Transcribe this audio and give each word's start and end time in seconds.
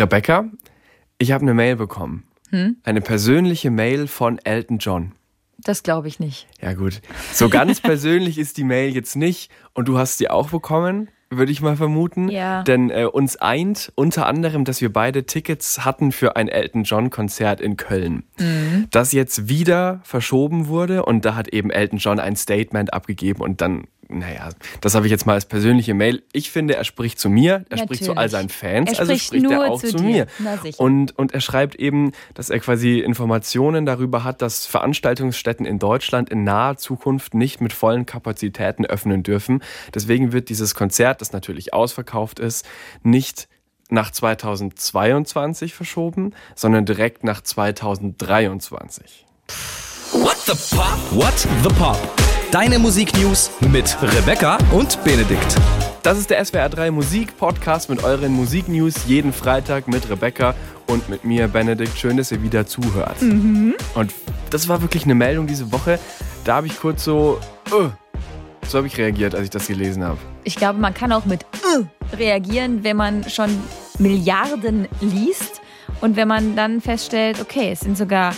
Rebecca, 0.00 0.46
ich 1.18 1.30
habe 1.32 1.42
eine 1.42 1.52
Mail 1.52 1.76
bekommen. 1.76 2.24
Hm? 2.48 2.76
Eine 2.84 3.02
persönliche 3.02 3.70
Mail 3.70 4.06
von 4.06 4.38
Elton 4.38 4.78
John. 4.78 5.12
Das 5.58 5.82
glaube 5.82 6.08
ich 6.08 6.18
nicht. 6.18 6.46
Ja 6.62 6.72
gut, 6.72 7.02
so 7.34 7.50
ganz 7.50 7.80
persönlich 7.82 8.38
ist 8.38 8.56
die 8.56 8.64
Mail 8.64 8.94
jetzt 8.94 9.14
nicht 9.14 9.52
und 9.74 9.88
du 9.88 9.98
hast 9.98 10.16
sie 10.16 10.30
auch 10.30 10.48
bekommen, 10.48 11.10
würde 11.28 11.52
ich 11.52 11.60
mal 11.60 11.76
vermuten. 11.76 12.30
Ja. 12.30 12.62
Denn 12.62 12.88
äh, 12.88 13.04
uns 13.04 13.36
eint 13.36 13.92
unter 13.94 14.26
anderem, 14.26 14.64
dass 14.64 14.80
wir 14.80 14.90
beide 14.90 15.26
Tickets 15.26 15.84
hatten 15.84 16.12
für 16.12 16.34
ein 16.34 16.48
Elton 16.48 16.84
John 16.84 17.10
Konzert 17.10 17.60
in 17.60 17.76
Köln. 17.76 18.24
Das 18.90 19.12
jetzt 19.12 19.50
wieder 19.50 20.00
verschoben 20.02 20.66
wurde 20.66 21.04
und 21.04 21.26
da 21.26 21.34
hat 21.34 21.48
eben 21.48 21.70
Elton 21.70 21.98
John 21.98 22.18
ein 22.18 22.36
Statement 22.36 22.94
abgegeben 22.94 23.42
und 23.42 23.60
dann 23.60 23.84
naja, 24.10 24.48
das 24.80 24.94
habe 24.94 25.06
ich 25.06 25.10
jetzt 25.10 25.26
mal 25.26 25.34
als 25.34 25.46
persönliche 25.46 25.94
Mail. 25.94 26.22
Ich 26.32 26.50
finde, 26.50 26.74
er 26.76 26.84
spricht 26.84 27.18
zu 27.18 27.30
mir, 27.30 27.64
er 27.70 27.78
spricht 27.78 28.04
zu 28.04 28.10
all 28.10 28.26
Natürlich. 28.26 28.32
seinen 28.32 28.48
Fans, 28.48 28.92
Er 28.92 29.00
also 29.00 29.16
spricht 29.16 29.44
er 29.44 29.50
nur 29.50 29.66
auch 29.68 29.80
zu 29.80 29.96
zu, 29.96 30.02
mir. 30.02 30.26
Und, 30.78 31.16
und 31.16 31.32
er 31.32 31.40
schreibt 31.40 31.76
eben, 31.76 32.12
dass 32.34 32.50
er 32.50 32.58
quasi 32.58 32.98
Informationen 32.98 33.86
darüber 33.86 34.24
hat, 34.24 34.42
dass 34.42 34.66
Veranstaltungsstätten 34.66 35.64
in 35.64 35.78
Deutschland 35.78 36.28
in 36.28 36.44
naher 36.44 36.76
Zukunft 36.76 37.34
nicht 37.34 37.60
mit 37.60 37.72
vollen 37.72 38.04
Kapazitäten 38.04 38.84
öffnen 38.84 39.22
dürfen. 39.22 39.62
Deswegen 39.94 40.32
wird 40.32 40.48
dieses 40.48 40.74
Konzert, 40.74 41.20
das 41.20 41.32
natürlich 41.32 41.72
ausverkauft 41.72 42.40
ist, 42.40 42.66
nicht 43.02 43.48
nach 43.90 44.10
2022 44.10 45.74
verschoben, 45.74 46.34
sondern 46.54 46.84
direkt 46.84 47.24
nach 47.24 47.40
2023. 47.40 49.26
What 50.12 50.36
the 50.46 50.76
Pop? 50.76 50.98
What 51.12 51.38
the 51.38 51.68
Pop? 51.74 52.29
Deine 52.52 52.80
Musiknews 52.80 53.48
mit 53.70 53.96
Rebecca 54.02 54.58
und 54.72 55.04
Benedikt. 55.04 55.54
Das 56.02 56.18
ist 56.18 56.30
der 56.30 56.44
SWR 56.44 56.68
3 56.68 56.90
Musik 56.90 57.36
Podcast 57.36 57.88
mit 57.88 58.02
euren 58.02 58.32
Musiknews 58.32 59.06
jeden 59.06 59.32
Freitag 59.32 59.86
mit 59.86 60.10
Rebecca 60.10 60.56
und 60.88 61.08
mit 61.08 61.24
mir 61.24 61.46
Benedikt. 61.46 61.96
Schön, 61.96 62.16
dass 62.16 62.32
ihr 62.32 62.42
wieder 62.42 62.66
zuhört. 62.66 63.22
Und 63.22 64.12
das 64.50 64.66
war 64.66 64.82
wirklich 64.82 65.04
eine 65.04 65.14
Meldung 65.14 65.46
diese 65.46 65.70
Woche. 65.70 66.00
Da 66.42 66.56
habe 66.56 66.66
ich 66.66 66.80
kurz 66.80 67.04
so, 67.04 67.38
uh, 67.70 67.90
so 68.66 68.78
habe 68.78 68.88
ich 68.88 68.98
reagiert, 68.98 69.36
als 69.36 69.44
ich 69.44 69.50
das 69.50 69.68
gelesen 69.68 70.02
habe. 70.02 70.18
Ich 70.42 70.56
glaube, 70.56 70.80
man 70.80 70.92
kann 70.92 71.12
auch 71.12 71.26
mit 71.26 71.42
äh 71.42 72.16
reagieren, 72.16 72.82
wenn 72.82 72.96
man 72.96 73.30
schon 73.30 73.50
Milliarden 74.00 74.88
liest 75.00 75.60
und 76.00 76.16
wenn 76.16 76.26
man 76.26 76.56
dann 76.56 76.80
feststellt, 76.80 77.40
okay, 77.40 77.70
es 77.70 77.80
sind 77.80 77.96
sogar 77.96 78.34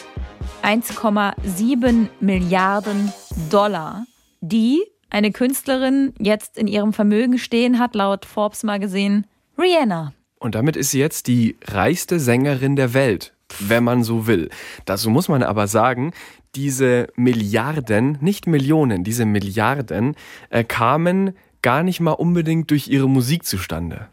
1,7 0.63 2.09
Milliarden 2.21 3.11
Dollar, 3.51 4.07
die 4.41 4.83
eine 5.11 5.31
Künstlerin 5.31 6.15
jetzt 6.19 6.59
in 6.59 6.67
ihrem 6.67 6.93
Vermögen 6.93 7.39
stehen 7.39 7.79
hat, 7.79 7.95
laut 7.95 8.25
Forbes 8.25 8.63
Magazine, 8.63 9.25
Rihanna. 9.59 10.13
Und 10.39 10.55
damit 10.55 10.77
ist 10.77 10.91
sie 10.91 10.99
jetzt 10.99 11.27
die 11.29 11.57
reichste 11.65 12.19
Sängerin 12.19 12.77
der 12.77 12.95
Welt, 12.95 13.35
wenn 13.61 13.85
man 13.85 14.03
so 14.03 14.27
will. 14.27 14.51
Dazu 14.87 15.11
muss 15.11 15.29
man 15.29 15.43
aber 15.43 15.69
sagen, 15.69 16.13
diese 16.55 17.09
Milliarden, 17.15 18.19
nicht 18.21 18.47
Millionen, 18.47 19.05
diese 19.05 19.25
Milliarden 19.25 20.17
äh, 20.51 20.65
kamen 20.65 21.35
gar 21.63 21.83
nicht 21.83 22.01
mal 22.01 22.13
unbedingt 22.13 22.71
durch 22.71 22.89
ihre 22.89 23.09
Musik 23.09 23.45
zustande. 23.45 24.09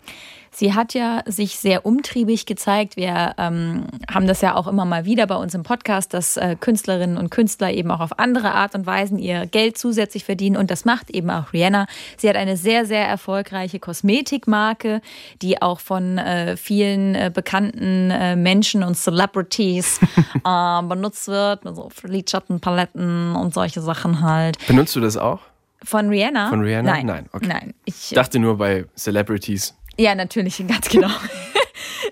Sie 0.51 0.73
hat 0.73 0.93
ja 0.93 1.21
sich 1.25 1.59
sehr 1.59 1.85
umtriebig 1.85 2.45
gezeigt. 2.45 2.95
Wir 2.97 3.33
ähm, 3.37 3.85
haben 4.11 4.27
das 4.27 4.41
ja 4.41 4.55
auch 4.55 4.67
immer 4.67 4.85
mal 4.85 5.05
wieder 5.05 5.27
bei 5.27 5.35
uns 5.35 5.53
im 5.53 5.63
Podcast, 5.63 6.13
dass 6.13 6.37
äh, 6.37 6.55
Künstlerinnen 6.59 7.17
und 7.17 7.29
Künstler 7.29 7.71
eben 7.71 7.91
auch 7.91 7.99
auf 7.99 8.19
andere 8.19 8.53
Art 8.53 8.75
und 8.75 8.85
Weisen 8.85 9.19
ihr 9.19 9.45
Geld 9.45 9.77
zusätzlich 9.77 10.25
verdienen. 10.25 10.57
Und 10.57 10.71
das 10.71 10.85
macht 10.85 11.09
eben 11.09 11.29
auch 11.29 11.53
Rihanna. 11.53 11.87
Sie 12.17 12.27
hat 12.29 12.35
eine 12.35 12.57
sehr, 12.57 12.85
sehr 12.85 13.07
erfolgreiche 13.07 13.79
Kosmetikmarke, 13.79 15.01
die 15.41 15.61
auch 15.61 15.79
von 15.79 16.17
äh, 16.17 16.57
vielen 16.57 17.15
äh, 17.15 17.31
bekannten 17.33 18.11
äh, 18.11 18.35
Menschen 18.35 18.83
und 18.83 18.95
Celebrities 18.95 19.99
äh, 20.45 20.81
benutzt 20.83 21.27
wird, 21.27 21.65
mit 21.65 21.75
so 21.75 21.89
Lidschattenpaletten 22.03 23.35
und 23.35 23.53
solche 23.53 23.81
Sachen 23.81 24.21
halt. 24.21 24.57
Benutzt 24.67 24.95
du 24.95 24.99
das 24.99 25.17
auch? 25.17 25.41
Von 25.83 26.09
Rihanna? 26.09 26.49
Von 26.49 26.61
Rihanna? 26.61 26.91
Nein. 26.91 27.05
Nein, 27.05 27.25
okay. 27.31 27.47
Nein. 27.47 27.73
Ich 27.85 28.09
dachte 28.13 28.39
nur 28.39 28.57
bei 28.57 28.85
Celebrities. 28.97 29.75
Ja, 29.99 30.15
natürlich, 30.15 30.57
ganz 30.67 30.89
genau. 30.89 31.11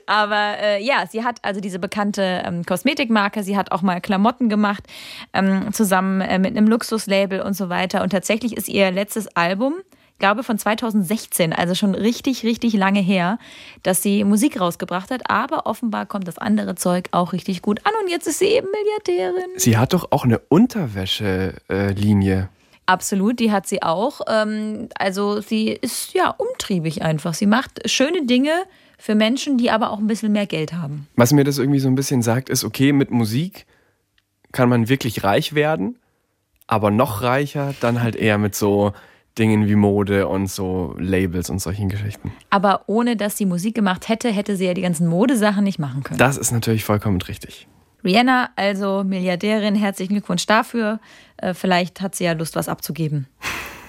Aber 0.05 0.57
äh, 0.61 0.83
ja, 0.83 1.05
sie 1.09 1.23
hat 1.23 1.39
also 1.43 1.59
diese 1.59 1.79
bekannte 1.79 2.43
ähm, 2.45 2.63
Kosmetikmarke, 2.65 3.43
sie 3.43 3.57
hat 3.57 3.71
auch 3.71 3.81
mal 3.81 3.99
Klamotten 3.99 4.49
gemacht, 4.49 4.83
ähm, 5.33 5.73
zusammen 5.73 6.21
äh, 6.21 6.37
mit 6.39 6.55
einem 6.55 6.67
Luxuslabel 6.67 7.41
und 7.41 7.55
so 7.55 7.69
weiter. 7.69 8.03
Und 8.03 8.11
tatsächlich 8.11 8.55
ist 8.55 8.69
ihr 8.69 8.91
letztes 8.91 9.27
Album, 9.35 9.73
glaube 10.19 10.43
von 10.43 10.57
2016, 10.57 11.53
also 11.53 11.75
schon 11.75 11.93
richtig, 11.93 12.43
richtig 12.43 12.73
lange 12.73 13.01
her, 13.01 13.37
dass 13.83 14.01
sie 14.01 14.23
Musik 14.23 14.59
rausgebracht 14.59 15.11
hat. 15.11 15.29
Aber 15.29 15.65
offenbar 15.65 16.05
kommt 16.05 16.27
das 16.27 16.37
andere 16.37 16.75
Zeug 16.75 17.09
auch 17.11 17.33
richtig 17.33 17.61
gut 17.61 17.85
an 17.85 17.91
und 18.01 18.09
jetzt 18.09 18.27
ist 18.27 18.39
sie 18.39 18.47
eben 18.47 18.67
Milliardärin. 18.71 19.51
Sie 19.57 19.77
hat 19.77 19.93
doch 19.93 20.11
auch 20.11 20.23
eine 20.23 20.39
Unterwäschelinie. 20.39 22.49
Absolut, 22.87 23.39
die 23.39 23.51
hat 23.51 23.67
sie 23.67 23.83
auch. 23.83 24.21
Ähm, 24.27 24.89
also 24.97 25.41
sie 25.41 25.67
ist 25.69 26.13
ja 26.13 26.29
umtriebig 26.29 27.03
einfach. 27.03 27.33
Sie 27.33 27.45
macht 27.45 27.87
schöne 27.89 28.25
Dinge 28.25 28.63
für 28.97 29.13
Menschen, 29.13 29.57
die 29.57 29.69
aber 29.69 29.91
auch 29.91 29.99
ein 29.99 30.07
bisschen 30.07 30.31
mehr 30.31 30.47
Geld 30.47 30.73
haben. 30.73 31.07
Was 31.15 31.33
mir 31.33 31.43
das 31.43 31.57
irgendwie 31.59 31.79
so 31.79 31.87
ein 31.87 31.95
bisschen 31.95 32.21
sagt, 32.21 32.49
ist, 32.49 32.63
okay, 32.63 32.93
mit 32.93 33.11
Musik 33.11 33.65
kann 34.51 34.69
man 34.69 34.89
wirklich 34.89 35.23
reich 35.23 35.53
werden, 35.53 35.99
aber 36.65 36.89
noch 36.89 37.21
reicher 37.21 37.75
dann 37.81 38.01
halt 38.01 38.15
eher 38.15 38.37
mit 38.37 38.55
so 38.55 38.93
Dingen 39.37 39.67
wie 39.67 39.75
Mode 39.75 40.27
und 40.27 40.47
so 40.47 40.95
Labels 40.97 41.49
und 41.49 41.59
solchen 41.59 41.89
Geschichten. 41.89 42.31
Aber 42.49 42.83
ohne 42.87 43.15
dass 43.15 43.37
sie 43.37 43.45
Musik 43.45 43.75
gemacht 43.75 44.09
hätte, 44.09 44.29
hätte 44.29 44.55
sie 44.55 44.65
ja 44.65 44.73
die 44.73 44.81
ganzen 44.81 45.07
Modesachen 45.07 45.63
nicht 45.63 45.77
machen 45.77 46.03
können. 46.03 46.17
Das 46.17 46.37
ist 46.37 46.51
natürlich 46.51 46.83
vollkommen 46.83 47.21
richtig. 47.21 47.67
Rihanna, 48.03 48.52
also 48.56 49.03
Milliardärin, 49.03 49.75
herzlichen 49.75 50.13
Glückwunsch 50.13 50.46
dafür. 50.46 51.00
Äh, 51.38 51.53
vielleicht 51.53 52.02
hat 52.02 52.16
sie 52.16 52.25
ja 52.25 52.34
Lust, 52.34 52.56
was 52.56 52.69
abzugeben. 52.69 53.28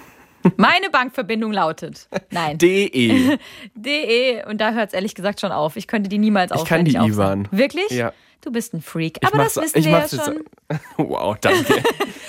Meine 0.56 0.90
Bankverbindung 0.90 1.52
lautet. 1.52 2.08
Nein. 2.30 2.58
DE. 2.62 3.38
DE. 3.74 4.44
Und 4.46 4.60
da 4.60 4.72
hört 4.72 4.88
es 4.88 4.94
ehrlich 4.94 5.14
gesagt 5.14 5.40
schon 5.40 5.52
auf. 5.52 5.76
Ich 5.76 5.86
könnte 5.86 6.08
die 6.08 6.18
niemals 6.18 6.52
Ich 6.54 6.64
kann 6.64 6.84
die. 6.84 6.96
IBAN. 6.96 7.48
Wirklich? 7.50 7.90
Ja. 7.90 8.12
Du 8.40 8.52
bist 8.52 8.72
ein 8.72 8.80
Freak. 8.82 9.18
Aber 9.26 9.38
das 9.38 9.56
wissen 9.56 9.84
wir 9.84 9.90
ja 9.90 10.08
schon. 10.08 10.44
Wow, 10.96 11.36
danke. 11.40 11.82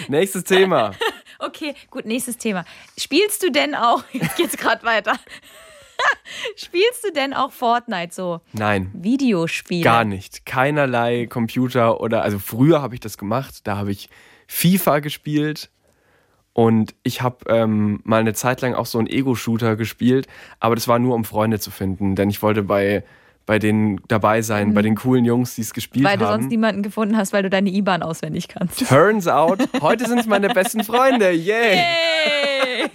Nächstes 0.07 0.43
Thema. 0.43 0.91
Okay, 1.37 1.75
gut, 1.91 2.05
nächstes 2.05 2.37
Thema. 2.37 2.65
Spielst 2.97 3.43
du 3.43 3.51
denn 3.51 3.75
auch, 3.75 4.03
jetzt 4.11 4.35
geht's 4.35 4.57
gerade 4.57 4.83
weiter. 4.83 5.13
Spielst 6.55 7.03
du 7.03 7.11
denn 7.11 7.33
auch 7.33 7.51
Fortnite 7.51 8.13
so? 8.13 8.41
Nein. 8.53 8.91
Videospiele? 8.93 9.83
Gar 9.83 10.05
nicht. 10.05 10.45
Keinerlei 10.45 11.27
Computer 11.27 12.01
oder, 12.01 12.23
also 12.23 12.39
früher 12.39 12.81
habe 12.81 12.95
ich 12.95 13.01
das 13.01 13.17
gemacht, 13.17 13.61
da 13.65 13.77
habe 13.77 13.91
ich 13.91 14.09
FIFA 14.47 14.99
gespielt 14.99 15.69
und 16.53 16.95
ich 17.03 17.21
habe 17.21 17.37
ähm, 17.47 18.01
mal 18.03 18.19
eine 18.19 18.33
Zeit 18.33 18.61
lang 18.61 18.73
auch 18.73 18.85
so 18.85 18.97
einen 18.97 19.07
Ego-Shooter 19.07 19.75
gespielt, 19.75 20.27
aber 20.59 20.75
das 20.75 20.87
war 20.87 20.99
nur, 20.99 21.15
um 21.15 21.23
Freunde 21.23 21.59
zu 21.59 21.71
finden, 21.71 22.15
denn 22.15 22.29
ich 22.29 22.41
wollte 22.41 22.63
bei, 22.63 23.03
bei 23.45 23.57
denen 23.59 23.99
dabei 24.07 24.41
sein, 24.43 24.73
bei 24.75 24.81
den 24.83 24.95
coolen 24.95 25.25
Jungs, 25.25 25.55
die 25.55 25.61
es 25.61 25.73
gespielt 25.73 26.03
Mhm. 26.03 26.07
Weil 26.09 26.17
du 26.17 26.25
sonst 26.25 26.43
haben. 26.43 26.47
niemanden 26.49 26.83
gefunden 26.83 27.17
hast, 27.17 27.33
weil 27.33 27.41
du 27.43 27.49
deine 27.49 27.69
IBAN 27.71 28.03
auswendig 28.03 28.47
kannst. 28.47 28.87
Turns 28.87 29.27
out, 29.27 29.59
heute 29.81 30.07
sind 30.07 30.19
es 30.19 30.27
meine 30.27 30.49
besten 30.49 30.83
Freunde, 30.83 31.31
yay! 31.31 31.77
Hey! 31.77 32.89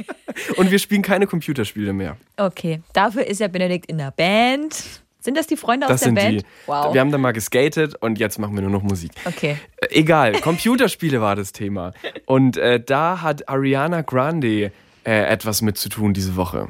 Und 0.56 0.70
wir 0.70 0.78
spielen 0.78 1.02
keine 1.02 1.26
Computerspiele 1.26 1.92
mehr. 1.92 2.16
Okay, 2.36 2.80
dafür 2.92 3.26
ist 3.26 3.40
ja 3.40 3.48
Benedikt 3.48 3.86
in 3.86 3.98
der 3.98 4.10
Band. 4.12 4.74
Sind 5.20 5.36
das 5.38 5.46
die 5.46 5.56
Freunde 5.56 5.86
Das 5.86 5.94
aus 5.94 6.00
der 6.00 6.06
sind 6.08 6.14
Band? 6.16 6.40
die. 6.42 6.46
Wow. 6.66 6.92
Wir 6.92 7.00
haben 7.00 7.10
dann 7.10 7.20
mal 7.22 7.32
geskatet 7.32 7.94
und 8.00 8.18
jetzt 8.18 8.38
machen 8.38 8.54
wir 8.54 8.62
nur 8.62 8.70
noch 8.70 8.82
Musik. 8.82 9.10
okay. 9.24 9.56
Äh, 9.80 9.86
Egal, 10.00 10.32
Computerspiele 10.40 11.20
war 11.20 11.34
das 11.34 11.52
Thema. 11.52 11.92
Und 12.26 12.56
äh, 12.58 12.78
da 12.84 13.22
hat 13.22 13.48
Ariana 13.48 14.02
Grande 14.02 14.70
äh, 15.06 15.22
etwas 15.26 15.62
mit 15.62 15.78
zu 15.78 15.88
tun 15.88 16.12
diese 16.12 16.36
Woche. 16.36 16.68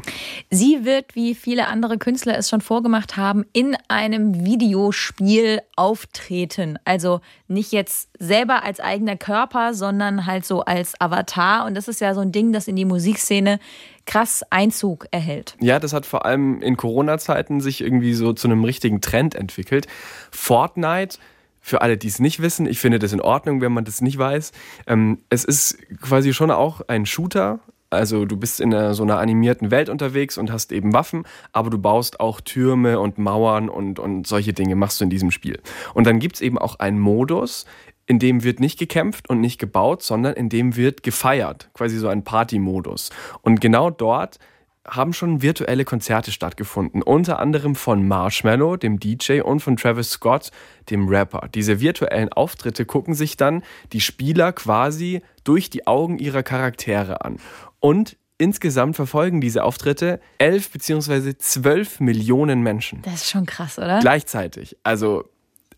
Sie 0.55 0.85
wird, 0.85 1.15
wie 1.15 1.35
viele 1.35 1.67
andere 1.67 1.99
Künstler 1.99 2.39
es 2.39 2.49
schon 2.49 2.61
vorgemacht 2.61 3.17
haben, 3.17 3.45
in 3.53 3.77
einem 3.89 4.45
Videospiel 4.45 5.61
auftreten. 5.75 6.79
Also 6.85 7.21
nicht 7.49 7.73
jetzt 7.73 8.09
selber 8.19 8.63
als 8.63 8.79
eigener 8.79 9.17
Körper, 9.17 9.75
sondern 9.75 10.27
halt 10.27 10.45
so 10.45 10.61
als 10.61 11.01
Avatar. 11.01 11.67
Und 11.67 11.75
das 11.75 11.89
ist 11.89 12.01
ja 12.01 12.15
so 12.15 12.21
ein 12.21 12.31
Ding, 12.33 12.53
das 12.53 12.69
in 12.69 12.77
die 12.77 12.85
Musikszene 12.85 13.59
krass 14.07 14.45
Einzug 14.51 15.07
erhält. 15.11 15.57
Ja, 15.61 15.81
das 15.81 15.93
hat 15.93 16.07
vor 16.07 16.25
allem 16.25 16.63
in 16.63 16.77
Corona-Zeiten 16.77 17.61
sich 17.61 17.81
irgendwie 17.81 18.15
so 18.15 18.33
zu 18.33 18.47
einem 18.47 18.63
richtigen 18.65 19.01
Trend 19.01 19.35
entwickelt. 19.35 19.87
Fortnite, 20.31 21.19
für 21.61 21.81
alle, 21.81 21.97
die 21.97 22.09
es 22.09 22.19
nicht 22.19 22.43
wissen, 22.43 22.67
ich 22.67 22.79
finde 22.79 22.99
das 22.99 23.15
in 23.15 23.23
Ordnung, 23.23 23.63
wenn 23.63 23.73
man 23.73 23.87
das 23.87 24.03
nicht 24.03 24.19
weiß. 24.19 24.53
Ähm, 24.87 25.21
es 25.31 25.45
ist 25.45 25.79
quasi 26.03 26.35
schon 26.35 26.51
auch 26.51 26.83
ein 26.89 27.07
Shooter. 27.07 27.61
Also 27.95 28.25
du 28.25 28.37
bist 28.37 28.61
in 28.61 28.75
einer, 28.75 28.95
so 28.95 29.03
einer 29.03 29.19
animierten 29.19 29.71
Welt 29.71 29.89
unterwegs 29.89 30.37
und 30.39 30.53
hast 30.53 30.73
eben 30.73 30.93
Waffen, 30.93 31.25
aber 31.53 31.71
du 31.71 31.79
baust 31.79 32.21
auch 32.21 32.41
Türme 32.41 33.01
und 33.01 33.19
Mauern 33.19 33.69
und, 33.69 33.99
und 33.99 34.27
solche 34.27 34.53
Dinge 34.53 34.77
machst 34.77 35.01
du 35.01 35.05
in 35.05 35.11
diesem 35.11 35.31
Spiel. 35.31 35.61
Und 35.95 36.07
dann 36.07 36.19
gibt 36.19 36.37
es 36.37 36.41
eben 36.43 36.59
auch 36.59 36.79
einen 36.79 36.99
Modus, 36.99 37.65
in 38.07 38.19
dem 38.19 38.45
wird 38.45 38.61
nicht 38.61 38.79
gekämpft 38.79 39.31
und 39.31 39.41
nicht 39.41 39.59
gebaut, 39.59 40.03
sondern 40.03 40.35
in 40.35 40.49
dem 40.49 40.77
wird 40.77 41.03
gefeiert. 41.03 41.71
Quasi 41.73 41.97
so 41.97 42.09
ein 42.09 42.23
Party-Modus. 42.23 43.11
Und 43.41 43.61
genau 43.61 43.91
dort 43.91 44.39
haben 44.87 45.15
schon 45.15 45.41
virtuelle 45.41 45.85
Konzerte 45.85 46.31
stattgefunden, 46.31 47.03
unter 47.03 47.39
anderem 47.39 47.75
von 47.75 48.07
Marshmallow, 48.07 48.77
dem 48.77 49.01
DJ, 49.01 49.41
und 49.41 49.61
von 49.61 49.77
Travis 49.77 50.11
Scott, 50.11 50.51
dem 50.91 51.09
Rapper. 51.09 51.49
Diese 51.55 51.81
virtuellen 51.81 52.31
Auftritte 52.31 52.85
gucken 52.85 53.15
sich 53.15 53.37
dann 53.37 53.63
die 53.93 54.03
Spieler 54.03 54.53
quasi 54.53 55.23
durch 55.43 55.71
die 55.71 55.87
Augen 55.87 56.19
ihrer 56.19 56.43
Charaktere 56.43 57.25
an. 57.25 57.39
Und 57.85 58.17
insgesamt 58.39 58.97
verfolgen 58.97 59.43
diese 59.43 59.63
Auftritte 59.63 60.19
11 60.39 60.71
bzw. 60.71 61.37
12 61.37 62.01
Millionen 62.01 62.63
Menschen. 62.63 63.03
Das 63.03 63.17
ist 63.17 63.31
schon 63.31 63.45
krass, 63.45 63.77
oder? 63.77 64.01
Gleichzeitig. 64.01 64.79
Also, 64.85 65.25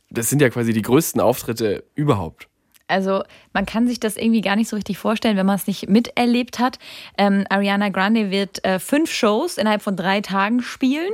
das 0.09 0.31
sind 0.31 0.41
ja 0.41 0.49
quasi 0.49 0.73
die 0.73 0.83
größten 0.83 1.21
Auftritte 1.21 1.83
überhaupt. 1.97 2.47
Also 2.87 3.25
man 3.53 3.67
kann 3.67 3.89
sich 3.89 3.99
das 3.99 4.17
irgendwie 4.17 4.41
gar 4.41 4.55
nicht 4.55 4.69
so 4.69 4.77
richtig 4.77 4.99
vorstellen, 4.99 5.37
wenn 5.37 5.47
man 5.47 5.57
es 5.57 5.67
nicht 5.67 5.89
miterlebt 5.89 6.61
hat. 6.61 6.79
Ähm, 7.19 7.45
Ariana 7.51 7.89
Grande 7.89 8.31
wird 8.31 8.65
äh, 8.65 8.79
fünf 8.79 9.11
Shows 9.11 9.59
innerhalb 9.59 9.83
von 9.83 9.97
drei 9.97 10.21
Tagen 10.21 10.63
spielen 10.63 11.11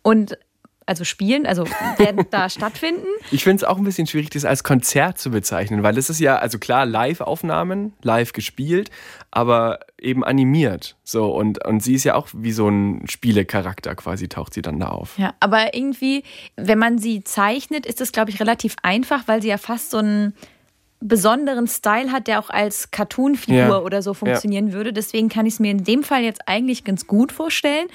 und 0.00 0.38
also 0.90 1.04
spielen, 1.04 1.46
also 1.46 1.66
werden 1.98 2.26
da 2.30 2.48
stattfinden. 2.48 3.06
Ich 3.30 3.44
finde 3.44 3.58
es 3.58 3.64
auch 3.64 3.78
ein 3.78 3.84
bisschen 3.84 4.08
schwierig, 4.08 4.30
das 4.30 4.44
als 4.44 4.64
Konzert 4.64 5.18
zu 5.18 5.30
bezeichnen, 5.30 5.84
weil 5.84 5.96
es 5.96 6.10
ist 6.10 6.18
ja, 6.18 6.36
also 6.38 6.58
klar, 6.58 6.84
Live-Aufnahmen, 6.84 7.92
live 8.02 8.32
gespielt, 8.32 8.90
aber 9.30 9.78
eben 10.02 10.24
animiert. 10.24 10.96
So, 11.04 11.34
und, 11.34 11.64
und 11.64 11.82
sie 11.82 11.94
ist 11.94 12.04
ja 12.04 12.14
auch 12.14 12.28
wie 12.32 12.52
so 12.52 12.68
ein 12.68 13.04
Spielecharakter 13.08 13.94
quasi, 13.94 14.28
taucht 14.28 14.54
sie 14.54 14.62
dann 14.62 14.78
da 14.78 14.88
auf. 14.88 15.18
Ja, 15.18 15.34
aber 15.40 15.74
irgendwie, 15.74 16.22
wenn 16.56 16.78
man 16.78 16.98
sie 16.98 17.22
zeichnet, 17.24 17.86
ist 17.86 18.00
das, 18.00 18.12
glaube 18.12 18.30
ich, 18.30 18.40
relativ 18.40 18.76
einfach, 18.82 19.28
weil 19.28 19.42
sie 19.42 19.48
ja 19.48 19.58
fast 19.58 19.90
so 19.90 19.98
ein 19.98 20.34
besonderen 21.00 21.66
Style 21.66 22.12
hat, 22.12 22.26
der 22.26 22.38
auch 22.38 22.50
als 22.50 22.90
Cartoon-Figur 22.90 23.56
ja. 23.56 23.78
oder 23.78 24.02
so 24.02 24.12
funktionieren 24.12 24.68
ja. 24.68 24.74
würde. 24.74 24.92
Deswegen 24.92 25.28
kann 25.28 25.46
ich 25.46 25.54
es 25.54 25.60
mir 25.60 25.70
in 25.70 25.84
dem 25.84 26.02
Fall 26.02 26.22
jetzt 26.22 26.42
eigentlich 26.46 26.84
ganz 26.84 27.06
gut 27.06 27.32
vorstellen. 27.32 27.86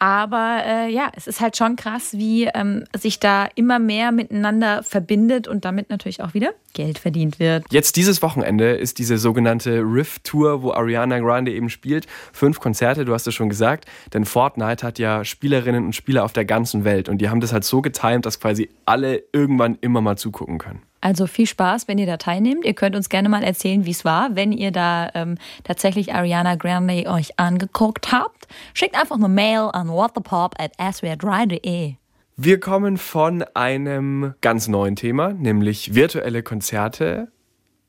Aber 0.00 0.62
äh, 0.64 0.90
ja, 0.90 1.12
es 1.14 1.26
ist 1.26 1.42
halt 1.42 1.58
schon 1.58 1.76
krass, 1.76 2.14
wie 2.14 2.46
ähm, 2.46 2.84
sich 2.96 3.20
da 3.20 3.46
immer 3.54 3.78
mehr 3.78 4.12
miteinander 4.12 4.82
verbindet 4.82 5.46
und 5.46 5.66
damit 5.66 5.90
natürlich 5.90 6.22
auch 6.22 6.32
wieder 6.32 6.54
Geld 6.72 6.98
verdient 6.98 7.38
wird. 7.38 7.64
Jetzt 7.70 7.96
dieses 7.96 8.22
Wochenende 8.22 8.70
ist 8.70 8.98
diese 8.98 9.18
sogenannte 9.18 9.82
Rift 9.82 10.24
Tour, 10.24 10.62
wo 10.62 10.72
Ariana 10.72 11.18
Grande 11.18 11.52
eben 11.52 11.68
spielt. 11.68 12.06
Fünf 12.32 12.60
Konzerte, 12.60 13.04
du 13.04 13.12
hast 13.12 13.26
es 13.26 13.34
schon 13.34 13.50
gesagt. 13.50 13.84
Denn 14.14 14.24
Fortnite 14.24 14.86
hat 14.86 14.98
ja 14.98 15.22
Spielerinnen 15.22 15.84
und 15.84 15.94
Spieler 15.94 16.24
auf 16.24 16.32
der 16.32 16.46
ganzen 16.46 16.84
Welt 16.84 17.10
und 17.10 17.18
die 17.18 17.28
haben 17.28 17.40
das 17.40 17.52
halt 17.52 17.64
so 17.64 17.82
getimt, 17.82 18.24
dass 18.24 18.40
quasi 18.40 18.70
alle 18.86 19.22
irgendwann 19.32 19.76
immer 19.82 20.00
mal 20.00 20.16
zugucken 20.16 20.56
können. 20.56 20.80
Also 21.00 21.26
viel 21.26 21.46
Spaß, 21.46 21.88
wenn 21.88 21.98
ihr 21.98 22.06
da 22.06 22.18
teilnehmt. 22.18 22.64
Ihr 22.64 22.74
könnt 22.74 22.94
uns 22.94 23.08
gerne 23.08 23.28
mal 23.28 23.42
erzählen, 23.42 23.86
wie 23.86 23.90
es 23.90 24.04
war, 24.04 24.36
wenn 24.36 24.52
ihr 24.52 24.70
da 24.70 25.10
ähm, 25.14 25.38
tatsächlich 25.64 26.14
Ariana 26.14 26.56
Grande 26.56 27.06
euch 27.06 27.38
angeguckt 27.38 28.12
habt. 28.12 28.48
Schickt 28.74 28.94
einfach 28.94 29.16
eine 29.16 29.28
Mail 29.28 29.70
an 29.72 29.88
whatthepop 29.88 30.54
at 30.58 30.78
swr3.de. 30.78 31.94
Wir 32.36 32.60
kommen 32.60 32.96
von 32.96 33.44
einem 33.54 34.34
ganz 34.40 34.68
neuen 34.68 34.96
Thema, 34.96 35.32
nämlich 35.32 35.94
virtuelle 35.94 36.42
Konzerte 36.42 37.28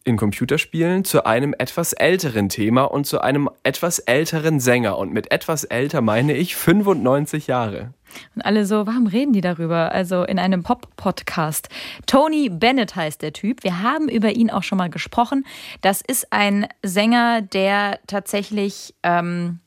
in 0.04 0.18
Computerspielen 0.18 1.06
zu 1.06 1.26
einem 1.26 1.54
etwas 1.58 1.94
älteren 1.94 2.50
Thema 2.50 2.84
und 2.84 3.06
zu 3.06 3.22
einem 3.22 3.50
etwas 3.64 4.00
älteren 4.00 4.60
Sänger. 4.60 4.98
Und 4.98 5.14
mit 5.14 5.32
etwas 5.32 5.64
älter 5.64 6.02
meine 6.02 6.34
ich 6.34 6.56
95 6.56 7.48
Jahre. 7.48 7.94
Und 8.36 8.42
alle 8.44 8.66
so, 8.66 8.88
warum 8.88 9.08
reden 9.08 9.34
die 9.34 9.42
darüber? 9.42 9.92
Also 9.92 10.24
in 10.24 10.40
einem 10.40 10.64
Pop-Podcast. 10.64 11.70
Tony 12.06 12.50
Bennett 12.50 12.96
heißt 12.96 13.22
der 13.22 13.34
Typ. 13.34 13.64
Wir 13.64 13.82
haben 13.82 14.10
über 14.10 14.32
ihn 14.32 14.50
auch 14.50 14.64
schon 14.64 14.78
mal 14.78 14.90
gesprochen. 14.90 15.46
Das 15.82 16.02
ist 16.02 16.32
ein 16.32 16.68
Sänger, 16.84 17.42
der 17.42 18.00
tatsächlich 18.08 18.94
ähm, 19.04 19.60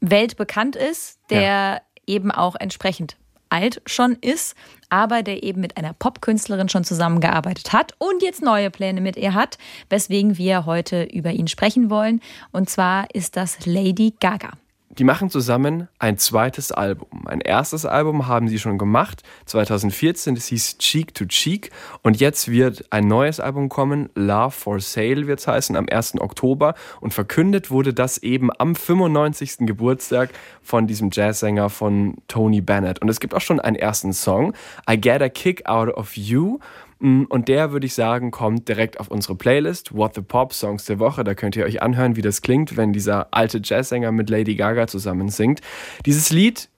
weltbekannt 0.00 0.76
ist, 0.76 1.18
der 1.30 1.40
ja. 1.42 1.80
eben 2.06 2.30
auch 2.30 2.54
entsprechend 2.54 3.16
alt 3.50 3.80
schon 3.86 4.16
ist, 4.20 4.54
aber 4.90 5.22
der 5.22 5.42
eben 5.42 5.60
mit 5.60 5.76
einer 5.76 5.92
Popkünstlerin 5.92 6.68
schon 6.68 6.84
zusammengearbeitet 6.84 7.72
hat 7.72 7.92
und 7.98 8.22
jetzt 8.22 8.42
neue 8.42 8.70
Pläne 8.70 9.00
mit 9.00 9.16
ihr 9.16 9.34
hat, 9.34 9.58
weswegen 9.90 10.38
wir 10.38 10.66
heute 10.66 11.04
über 11.04 11.30
ihn 11.30 11.48
sprechen 11.48 11.90
wollen. 11.90 12.20
Und 12.52 12.70
zwar 12.70 13.06
ist 13.14 13.36
das 13.36 13.64
Lady 13.66 14.14
Gaga. 14.20 14.50
Die 14.98 15.04
machen 15.04 15.30
zusammen 15.30 15.86
ein 16.00 16.18
zweites 16.18 16.72
Album. 16.72 17.28
Ein 17.28 17.40
erstes 17.40 17.86
Album 17.86 18.26
haben 18.26 18.48
sie 18.48 18.58
schon 18.58 18.78
gemacht, 18.78 19.22
2014, 19.46 20.34
das 20.34 20.46
hieß 20.46 20.78
Cheek 20.78 21.14
to 21.14 21.24
Cheek. 21.26 21.70
Und 22.02 22.18
jetzt 22.18 22.50
wird 22.50 22.84
ein 22.90 23.06
neues 23.06 23.38
Album 23.38 23.68
kommen, 23.68 24.10
Love 24.16 24.50
for 24.50 24.80
Sale 24.80 25.28
wird 25.28 25.38
es 25.38 25.46
heißen, 25.46 25.76
am 25.76 25.86
1. 25.88 26.20
Oktober. 26.20 26.74
Und 27.00 27.14
verkündet 27.14 27.70
wurde 27.70 27.94
das 27.94 28.18
eben 28.18 28.50
am 28.58 28.74
95. 28.74 29.58
Geburtstag 29.60 30.30
von 30.62 30.88
diesem 30.88 31.10
Jazzsänger 31.12 31.70
von 31.70 32.16
Tony 32.26 32.60
Bennett. 32.60 33.00
Und 33.00 33.08
es 33.08 33.20
gibt 33.20 33.34
auch 33.34 33.40
schon 33.40 33.60
einen 33.60 33.76
ersten 33.76 34.12
Song, 34.12 34.52
I 34.90 35.00
Get 35.00 35.22
a 35.22 35.28
Kick 35.28 35.64
Out 35.66 35.90
of 35.90 36.16
You. 36.16 36.58
Mm, 37.00 37.24
und 37.28 37.48
der, 37.48 37.72
würde 37.72 37.86
ich 37.86 37.94
sagen, 37.94 38.30
kommt 38.30 38.68
direkt 38.68 39.00
auf 39.00 39.08
unsere 39.08 39.34
Playlist, 39.34 39.94
What 39.94 40.14
the 40.14 40.22
Pop 40.22 40.52
Songs 40.52 40.84
der 40.84 40.98
Woche. 40.98 41.24
Da 41.24 41.34
könnt 41.34 41.56
ihr 41.56 41.64
euch 41.64 41.82
anhören, 41.82 42.16
wie 42.16 42.22
das 42.22 42.42
klingt, 42.42 42.76
wenn 42.76 42.92
dieser 42.92 43.28
alte 43.32 43.60
Jazzsänger 43.62 44.12
mit 44.12 44.30
Lady 44.30 44.54
Gaga 44.56 44.86
zusammen 44.86 45.28
singt. 45.28 45.60
Dieses 46.06 46.30
Lied 46.30 46.68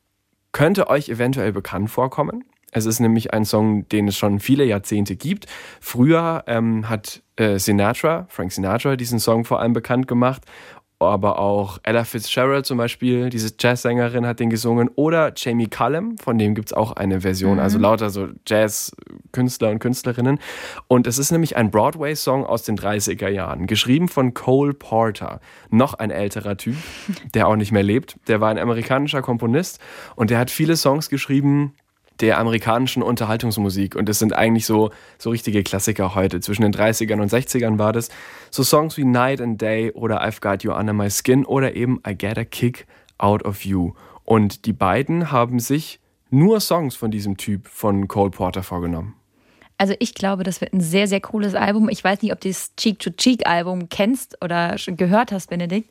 könnte 0.52 0.88
euch 0.88 1.08
eventuell 1.08 1.52
bekannt 1.52 1.90
vorkommen. 1.90 2.44
Es 2.72 2.86
ist 2.86 3.00
nämlich 3.00 3.32
ein 3.32 3.44
Song, 3.44 3.88
den 3.88 4.08
es 4.08 4.16
schon 4.16 4.38
viele 4.38 4.64
Jahrzehnte 4.64 5.16
gibt. 5.16 5.46
Früher 5.80 6.44
ähm, 6.46 6.88
hat 6.88 7.22
äh, 7.36 7.58
Sinatra, 7.58 8.26
Frank 8.28 8.52
Sinatra, 8.52 8.94
diesen 8.94 9.18
Song 9.18 9.44
vor 9.44 9.60
allem 9.60 9.72
bekannt 9.72 10.06
gemacht 10.06 10.42
aber 11.00 11.38
auch 11.38 11.78
Ella 11.82 12.04
Fitzgerald 12.04 12.66
zum 12.66 12.78
Beispiel, 12.78 13.30
diese 13.30 13.52
Jazzsängerin 13.58 14.26
hat 14.26 14.40
den 14.40 14.50
gesungen, 14.50 14.90
oder 14.96 15.32
Jamie 15.34 15.68
Cullum, 15.68 16.18
von 16.18 16.38
dem 16.38 16.54
gibt 16.54 16.68
es 16.68 16.72
auch 16.72 16.92
eine 16.92 17.22
Version, 17.22 17.58
also 17.58 17.78
mhm. 17.78 17.84
also 17.84 18.06
lauter 18.06 18.10
so 18.10 18.28
Jazzkünstler 18.46 19.70
und 19.70 19.78
Künstlerinnen. 19.78 20.38
Und 20.88 21.06
es 21.06 21.18
ist 21.18 21.30
nämlich 21.30 21.56
ein 21.56 21.70
Broadway-Song 21.70 22.44
aus 22.44 22.62
den 22.62 22.76
30er 22.76 23.28
Jahren, 23.28 23.66
geschrieben 23.66 24.08
von 24.08 24.34
Cole 24.34 24.74
Porter, 24.74 25.40
noch 25.70 25.94
ein 25.94 26.10
älterer 26.10 26.56
Typ, 26.56 26.76
der 27.34 27.48
auch 27.48 27.56
nicht 27.56 27.72
mehr 27.72 27.82
lebt. 27.82 28.16
Der 28.28 28.40
war 28.40 28.50
ein 28.50 28.58
amerikanischer 28.58 29.22
Komponist 29.22 29.80
und 30.16 30.30
der 30.30 30.38
hat 30.38 30.50
viele 30.50 30.76
Songs 30.76 31.08
geschrieben, 31.08 31.74
der 32.20 32.38
amerikanischen 32.38 33.02
Unterhaltungsmusik. 33.02 33.96
Und 33.96 34.08
das 34.08 34.18
sind 34.18 34.34
eigentlich 34.34 34.66
so, 34.66 34.90
so 35.18 35.30
richtige 35.30 35.62
Klassiker 35.62 36.14
heute. 36.14 36.40
Zwischen 36.40 36.62
den 36.62 36.72
30ern 36.72 37.20
und 37.20 37.30
60ern 37.30 37.78
war 37.78 37.92
das. 37.92 38.08
So 38.50 38.62
Songs 38.62 38.96
wie 38.96 39.04
Night 39.04 39.40
and 39.40 39.60
Day 39.60 39.90
oder 39.92 40.22
I've 40.22 40.40
Got 40.40 40.62
You 40.62 40.72
Under 40.72 40.92
My 40.92 41.08
Skin 41.10 41.44
oder 41.44 41.74
eben 41.74 42.00
I 42.06 42.14
Get 42.14 42.38
a 42.38 42.44
Kick 42.44 42.86
Out 43.18 43.44
of 43.44 43.64
You. 43.64 43.92
Und 44.24 44.66
die 44.66 44.72
beiden 44.72 45.32
haben 45.32 45.58
sich 45.58 46.00
nur 46.30 46.60
Songs 46.60 46.94
von 46.94 47.10
diesem 47.10 47.36
Typ 47.36 47.66
von 47.68 48.06
Cole 48.08 48.30
Porter 48.30 48.62
vorgenommen. 48.62 49.14
Also 49.80 49.94
ich 49.98 50.12
glaube, 50.12 50.42
das 50.42 50.60
wird 50.60 50.74
ein 50.74 50.82
sehr, 50.82 51.08
sehr 51.08 51.22
cooles 51.22 51.54
Album. 51.54 51.88
Ich 51.88 52.04
weiß 52.04 52.20
nicht, 52.20 52.32
ob 52.32 52.40
du 52.40 52.48
das 52.48 52.76
Cheek-to-Cheek-Album 52.76 53.88
kennst 53.88 54.36
oder 54.44 54.76
schon 54.76 54.98
gehört 54.98 55.32
hast, 55.32 55.48
Benedikt. 55.48 55.90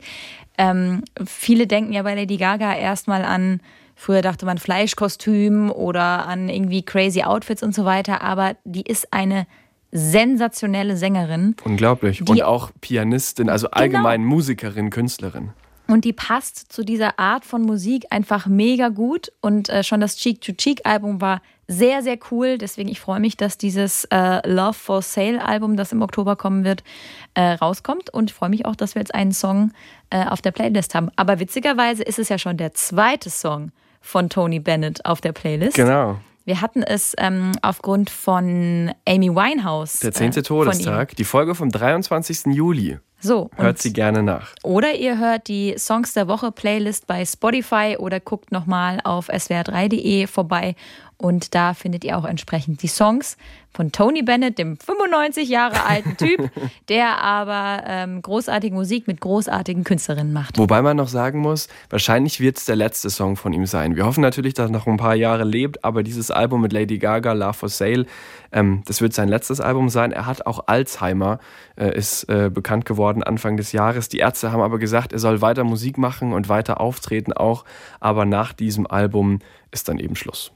Ähm, 0.60 1.04
viele 1.26 1.66
denken 1.66 1.92
ja 1.92 2.04
bei 2.04 2.14
Lady 2.14 2.38
Gaga 2.38 2.76
erstmal 2.76 3.26
an 3.26 3.62
Früher 4.00 4.22
dachte 4.22 4.46
man 4.46 4.58
Fleischkostüm 4.58 5.70
oder 5.70 6.26
an 6.26 6.48
irgendwie 6.48 6.84
crazy 6.84 7.24
Outfits 7.24 7.62
und 7.62 7.76
so 7.76 7.84
weiter, 7.84 8.22
aber 8.22 8.56
die 8.64 8.84
ist 8.84 9.12
eine 9.12 9.46
sensationelle 9.92 10.96
Sängerin. 10.96 11.58
Unglaublich. 11.66 12.22
Und 12.26 12.42
auch 12.42 12.72
Pianistin, 12.80 13.50
also 13.50 13.68
genau. 13.68 13.78
allgemein 13.78 14.22
genau. 14.22 14.36
Musikerin, 14.36 14.90
Künstlerin. 14.90 15.50
Und 15.88 16.06
die 16.06 16.14
passt 16.14 16.72
zu 16.72 16.86
dieser 16.86 17.20
Art 17.20 17.44
von 17.44 17.62
Musik 17.62 18.06
einfach 18.10 18.48
mega 18.48 18.88
gut. 18.88 19.34
Und 19.42 19.68
äh, 19.68 19.84
schon 19.84 20.00
das 20.00 20.16
Cheek-to-Cheek-Album 20.16 21.20
war 21.20 21.42
sehr, 21.68 22.02
sehr 22.02 22.18
cool. 22.32 22.58
Deswegen, 22.58 22.88
ich 22.88 23.02
freue 23.02 23.20
mich, 23.20 23.36
dass 23.36 23.58
dieses 23.58 24.06
äh, 24.06 24.48
Love 24.50 24.76
for 24.76 25.02
Sale-Album, 25.02 25.76
das 25.76 25.92
im 25.92 26.02
Oktober 26.02 26.38
kommen 26.38 26.64
wird, 26.64 26.86
äh, 27.34 27.42
rauskommt. 27.42 28.14
Und 28.14 28.30
ich 28.30 28.34
freue 28.34 28.50
mich 28.50 28.66
auch, 28.66 28.78
dass 28.78 28.96
wir 28.96 29.02
jetzt 29.02 29.14
einen 29.14 29.34
Song 29.34 29.74
äh, 30.10 30.26
auf 30.26 30.42
der 30.42 30.52
Playlist 30.52 30.96
haben. 30.96 31.10
Aber 31.18 31.42
witzigerweise 31.42 32.04
ist 32.04 32.18
es 32.18 32.30
ja 32.30 32.38
schon 32.38 32.56
der 32.56 32.74
zweite 32.74 33.30
Song 33.30 33.74
von 34.02 34.30
Tony 34.30 34.60
Bennett 34.60 35.06
auf 35.06 35.22
der 35.22 35.32
Playlist. 35.32 35.76
Genau. 35.76 36.20
Wir 36.46 36.62
hatten 36.62 36.82
es 36.82 37.14
ähm, 37.20 37.52
aufgrund 37.62 38.10
von 38.10 38.92
Amy 39.08 39.30
Winehouse. 39.30 40.00
Der 40.00 40.12
10. 40.12 40.32
Äh, 40.32 40.42
Todestag, 40.42 41.16
die 41.16 41.24
Folge 41.24 41.54
vom 41.54 41.70
23. 41.70 42.48
Juli. 42.48 42.98
So. 43.20 43.52
Hört 43.56 43.80
sie 43.80 43.94
gerne 43.94 44.24
nach. 44.24 44.54
Oder 44.64 44.96
ihr 44.96 45.20
hört 45.20 45.48
die 45.48 45.76
Songs 45.78 46.14
der 46.14 46.28
Woche 46.28 46.52
Playlist 46.52 47.06
bei 47.06 47.26
Spotify 47.26 47.98
oder 48.00 48.20
guckt 48.20 48.52
nochmal 48.52 49.00
auf 49.04 49.30
swr3.de 49.30 50.26
vorbei 50.26 50.76
Und 51.22 51.54
da 51.54 51.74
findet 51.74 52.06
ihr 52.06 52.18
auch 52.18 52.24
entsprechend 52.24 52.82
die 52.82 52.88
Songs 52.88 53.36
von 53.74 53.92
Tony 53.92 54.24
Bennett, 54.24 54.58
dem 54.58 54.78
95 54.78 55.50
Jahre 55.50 55.86
alten 55.86 56.16
Typ, 56.16 56.50
der 56.90 57.22
aber 57.22 57.84
ähm, 57.86 58.22
großartige 58.22 58.74
Musik 58.74 59.06
mit 59.06 59.20
großartigen 59.20 59.84
Künstlerinnen 59.84 60.32
macht. 60.32 60.58
Wobei 60.58 60.82
man 60.82 60.96
noch 60.96 61.10
sagen 61.10 61.40
muss, 61.40 61.68
wahrscheinlich 61.90 62.40
wird 62.40 62.58
es 62.58 62.64
der 62.64 62.78
letzte 62.78 63.10
Song 63.10 63.36
von 63.36 63.52
ihm 63.52 63.66
sein. 63.66 63.98
Wir 63.98 64.06
hoffen 64.06 64.22
natürlich, 64.22 64.54
dass 64.54 64.70
er 64.70 64.72
noch 64.72 64.88
ein 64.88 64.96
paar 64.96 65.14
Jahre 65.14 65.44
lebt, 65.44 65.84
aber 65.84 66.04
dieses 66.04 66.32
Album 66.32 66.62
mit 66.62 66.72
Lady 66.72 66.98
Gaga, 67.00 67.34
Love 67.34 67.54
for 67.54 67.70
Sale, 67.70 68.06
ähm, 68.54 68.82
das 68.86 69.02
wird 69.02 69.14
sein 69.14 69.28
letztes 69.28 69.60
Album 69.60 69.90
sein. 69.90 70.14
Er 70.14 70.26
hat 70.26 70.46
auch 70.46 70.68
Alzheimer, 70.68 71.40
äh, 71.76 71.98
ist 71.98 72.30
äh, 72.30 72.50
bekannt 72.50 72.86
geworden 72.86 73.24
Anfang 73.24 73.58
des 73.58 73.74
Jahres. 73.74 74.08
Die 74.08 74.20
Ärzte 74.20 74.54
haben 74.54 74.62
aber 74.62 74.80
gesagt, 74.80 75.12
er 75.12 75.20
soll 75.20 75.42
weiter 75.42 75.66
Musik 75.66 75.98
machen 75.98 76.32
und 76.32 76.48
weiter 76.48 76.80
auftreten 76.80 77.34
auch, 77.34 77.66
aber 78.00 78.26
nach 78.26 78.54
diesem 78.54 78.88
Album 78.88 79.40
ist 79.72 79.90
dann 79.90 80.00
eben 80.00 80.16
Schluss. 80.16 80.54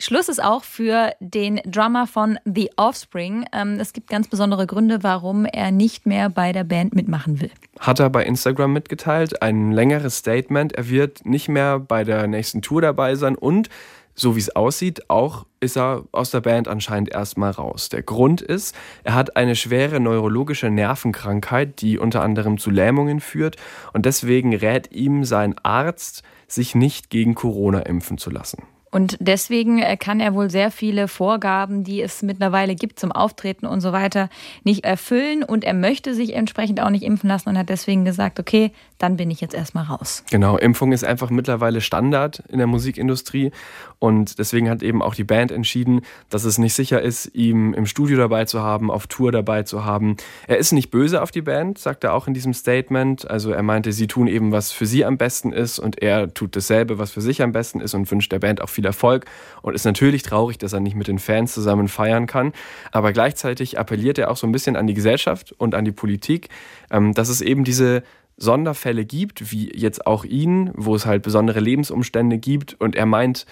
Schluss 0.00 0.28
ist 0.28 0.42
auch 0.42 0.62
für 0.62 1.12
den 1.18 1.60
Drummer 1.66 2.06
von 2.06 2.38
The 2.44 2.70
Offspring. 2.76 3.46
Ähm, 3.52 3.80
es 3.80 3.92
gibt 3.92 4.08
ganz 4.08 4.28
besondere 4.28 4.64
Gründe, 4.64 5.02
warum 5.02 5.44
er 5.44 5.72
nicht 5.72 6.06
mehr 6.06 6.30
bei 6.30 6.52
der 6.52 6.62
Band 6.62 6.94
mitmachen 6.94 7.40
will. 7.40 7.50
Hat 7.80 7.98
er 7.98 8.08
bei 8.08 8.24
Instagram 8.24 8.72
mitgeteilt, 8.72 9.42
ein 9.42 9.72
längeres 9.72 10.18
Statement. 10.18 10.72
Er 10.72 10.88
wird 10.88 11.26
nicht 11.26 11.48
mehr 11.48 11.80
bei 11.80 12.04
der 12.04 12.28
nächsten 12.28 12.62
Tour 12.62 12.80
dabei 12.80 13.16
sein 13.16 13.34
und 13.34 13.70
so 14.14 14.36
wie 14.36 14.40
es 14.40 14.54
aussieht, 14.54 15.10
auch 15.10 15.46
ist 15.60 15.76
er 15.76 16.04
aus 16.10 16.30
der 16.30 16.40
Band 16.40 16.66
anscheinend 16.68 17.12
erstmal 17.12 17.52
raus. 17.52 17.88
Der 17.88 18.02
Grund 18.02 18.40
ist, 18.40 18.76
er 19.04 19.14
hat 19.14 19.36
eine 19.36 19.54
schwere 19.54 20.00
neurologische 20.00 20.70
Nervenkrankheit, 20.70 21.80
die 21.80 21.98
unter 21.98 22.22
anderem 22.22 22.58
zu 22.58 22.70
Lähmungen 22.70 23.20
führt 23.20 23.56
und 23.92 24.06
deswegen 24.06 24.54
rät 24.54 24.90
ihm 24.92 25.24
sein 25.24 25.56
Arzt, 25.62 26.22
sich 26.48 26.74
nicht 26.74 27.10
gegen 27.10 27.34
Corona 27.34 27.80
impfen 27.80 28.18
zu 28.18 28.30
lassen. 28.30 28.62
Und 28.90 29.16
deswegen 29.20 29.78
äh, 29.80 29.96
kann 29.96 30.20
er 30.20 30.34
wohl 30.34 30.50
sehr 30.50 30.70
viele 30.70 31.08
Vorgaben, 31.08 31.84
die 31.84 32.00
es 32.02 32.22
mittlerweile 32.22 32.74
gibt 32.74 32.98
zum 32.98 33.12
Auftreten 33.12 33.66
und 33.66 33.80
so 33.80 33.92
weiter, 33.92 34.28
nicht 34.64 34.84
erfüllen. 34.84 35.42
Und 35.42 35.64
er 35.64 35.74
möchte 35.74 36.14
sich 36.14 36.34
entsprechend 36.34 36.80
auch 36.80 36.90
nicht 36.90 37.04
impfen 37.04 37.28
lassen 37.28 37.48
und 37.48 37.58
hat 37.58 37.68
deswegen 37.68 38.04
gesagt, 38.04 38.40
okay, 38.40 38.72
dann 38.98 39.16
bin 39.16 39.30
ich 39.30 39.40
jetzt 39.40 39.54
erstmal 39.54 39.84
raus. 39.84 40.24
Genau, 40.30 40.56
Impfung 40.56 40.92
ist 40.92 41.04
einfach 41.04 41.30
mittlerweile 41.30 41.80
Standard 41.80 42.42
in 42.48 42.58
der 42.58 42.66
Musikindustrie. 42.66 43.52
Und 43.98 44.38
deswegen 44.38 44.70
hat 44.70 44.82
eben 44.82 45.02
auch 45.02 45.14
die 45.14 45.24
Band 45.24 45.50
entschieden, 45.50 46.02
dass 46.30 46.44
es 46.44 46.58
nicht 46.58 46.74
sicher 46.74 47.02
ist, 47.02 47.34
ihm 47.34 47.74
im 47.74 47.86
Studio 47.86 48.16
dabei 48.16 48.44
zu 48.44 48.60
haben, 48.60 48.90
auf 48.90 49.08
Tour 49.08 49.32
dabei 49.32 49.64
zu 49.64 49.84
haben. 49.84 50.16
Er 50.46 50.58
ist 50.58 50.72
nicht 50.72 50.90
böse 50.90 51.20
auf 51.20 51.32
die 51.32 51.42
Band, 51.42 51.78
sagt 51.78 52.04
er 52.04 52.14
auch 52.14 52.28
in 52.28 52.34
diesem 52.34 52.54
Statement. 52.54 53.28
Also 53.28 53.50
er 53.50 53.62
meinte, 53.62 53.92
sie 53.92 54.06
tun 54.06 54.28
eben, 54.28 54.52
was 54.52 54.70
für 54.70 54.86
sie 54.86 55.04
am 55.04 55.18
besten 55.18 55.52
ist 55.52 55.80
und 55.80 56.00
er 56.00 56.32
tut 56.32 56.54
dasselbe, 56.54 56.98
was 56.98 57.10
für 57.10 57.20
sich 57.20 57.42
am 57.42 57.52
besten 57.52 57.80
ist 57.80 57.94
und 57.94 58.08
wünscht 58.10 58.30
der 58.30 58.38
Band 58.38 58.60
auch 58.60 58.68
viel 58.68 58.86
Erfolg 58.86 59.26
und 59.62 59.74
ist 59.74 59.84
natürlich 59.84 60.22
traurig, 60.22 60.58
dass 60.58 60.72
er 60.72 60.80
nicht 60.80 60.96
mit 60.96 61.08
den 61.08 61.18
Fans 61.18 61.52
zusammen 61.52 61.88
feiern 61.88 62.26
kann. 62.26 62.52
Aber 62.92 63.12
gleichzeitig 63.12 63.78
appelliert 63.78 64.18
er 64.18 64.30
auch 64.30 64.36
so 64.36 64.46
ein 64.46 64.52
bisschen 64.52 64.76
an 64.76 64.86
die 64.86 64.94
Gesellschaft 64.94 65.52
und 65.58 65.74
an 65.74 65.84
die 65.84 65.92
Politik, 65.92 66.48
ähm, 66.90 67.14
dass 67.14 67.28
es 67.28 67.40
eben 67.40 67.64
diese 67.64 68.04
Sonderfälle 68.38 69.04
gibt, 69.04 69.50
wie 69.50 69.70
jetzt 69.74 70.06
auch 70.06 70.24
ihn, 70.24 70.70
wo 70.74 70.94
es 70.94 71.06
halt 71.06 71.22
besondere 71.22 71.60
Lebensumstände 71.60 72.38
gibt. 72.38 72.74
Und 72.80 72.94
er 72.94 73.06
meint, 73.06 73.46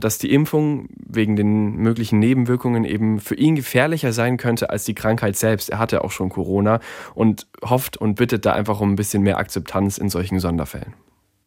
dass 0.00 0.18
die 0.18 0.32
Impfung 0.32 0.88
wegen 1.06 1.36
den 1.36 1.76
möglichen 1.76 2.18
Nebenwirkungen 2.18 2.84
eben 2.84 3.20
für 3.20 3.34
ihn 3.34 3.54
gefährlicher 3.54 4.12
sein 4.12 4.36
könnte 4.36 4.70
als 4.70 4.84
die 4.84 4.94
Krankheit 4.94 5.36
selbst. 5.36 5.70
Er 5.70 5.78
hatte 5.78 6.04
auch 6.04 6.10
schon 6.10 6.28
Corona 6.28 6.80
und 7.14 7.46
hofft 7.62 7.96
und 7.96 8.14
bittet 8.16 8.46
da 8.46 8.52
einfach 8.52 8.80
um 8.80 8.92
ein 8.92 8.96
bisschen 8.96 9.22
mehr 9.22 9.38
Akzeptanz 9.38 9.98
in 9.98 10.08
solchen 10.08 10.40
Sonderfällen. 10.40 10.94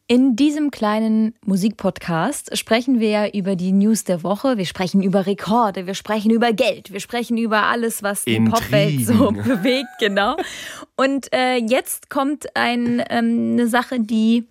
In 0.10 0.38
diesem 0.38 0.72
kleinen 0.72 1.34
Musikpodcast 1.46 2.58
sprechen 2.58 3.02
wir 3.02 3.10
ja 3.10 3.28
über 3.28 3.58
die 3.58 3.74
News 3.74 4.06
der 4.06 4.24
Woche. 4.24 4.58
Wir 4.58 4.66
sprechen 4.66 5.04
über 5.04 5.26
Rekorde, 5.26 5.86
wir 5.86 5.96
sprechen 5.96 6.32
über 6.32 6.54
Geld, 6.54 6.94
wir 6.94 7.02
sprechen 7.02 7.38
über 7.38 7.64
alles, 7.64 8.04
was 8.04 8.24
die. 8.24 8.40
Popwelt 8.40 9.06
so 9.06 9.32
bewegt, 9.32 9.90
genau. 10.00 10.38
Und 10.96 11.34
äh, 11.34 11.58
jetzt 11.58 12.10
kommt 12.10 12.56
ein, 12.56 13.04
ähm, 13.10 13.58
eine 13.58 13.68
Sache, 13.68 14.00
die 14.00 14.46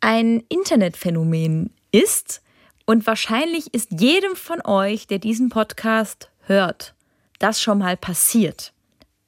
ein 0.00 0.44
Internetphänomen 0.48 1.70
ist. 1.90 2.40
Und 2.88 3.06
wahrscheinlich 3.06 3.74
ist 3.74 4.00
jedem 4.00 4.34
von 4.34 4.64
euch, 4.64 5.06
der 5.06 5.18
diesen 5.18 5.50
Podcast 5.50 6.30
hört, 6.46 6.94
das 7.38 7.60
schon 7.60 7.76
mal 7.80 7.98
passiert, 7.98 8.72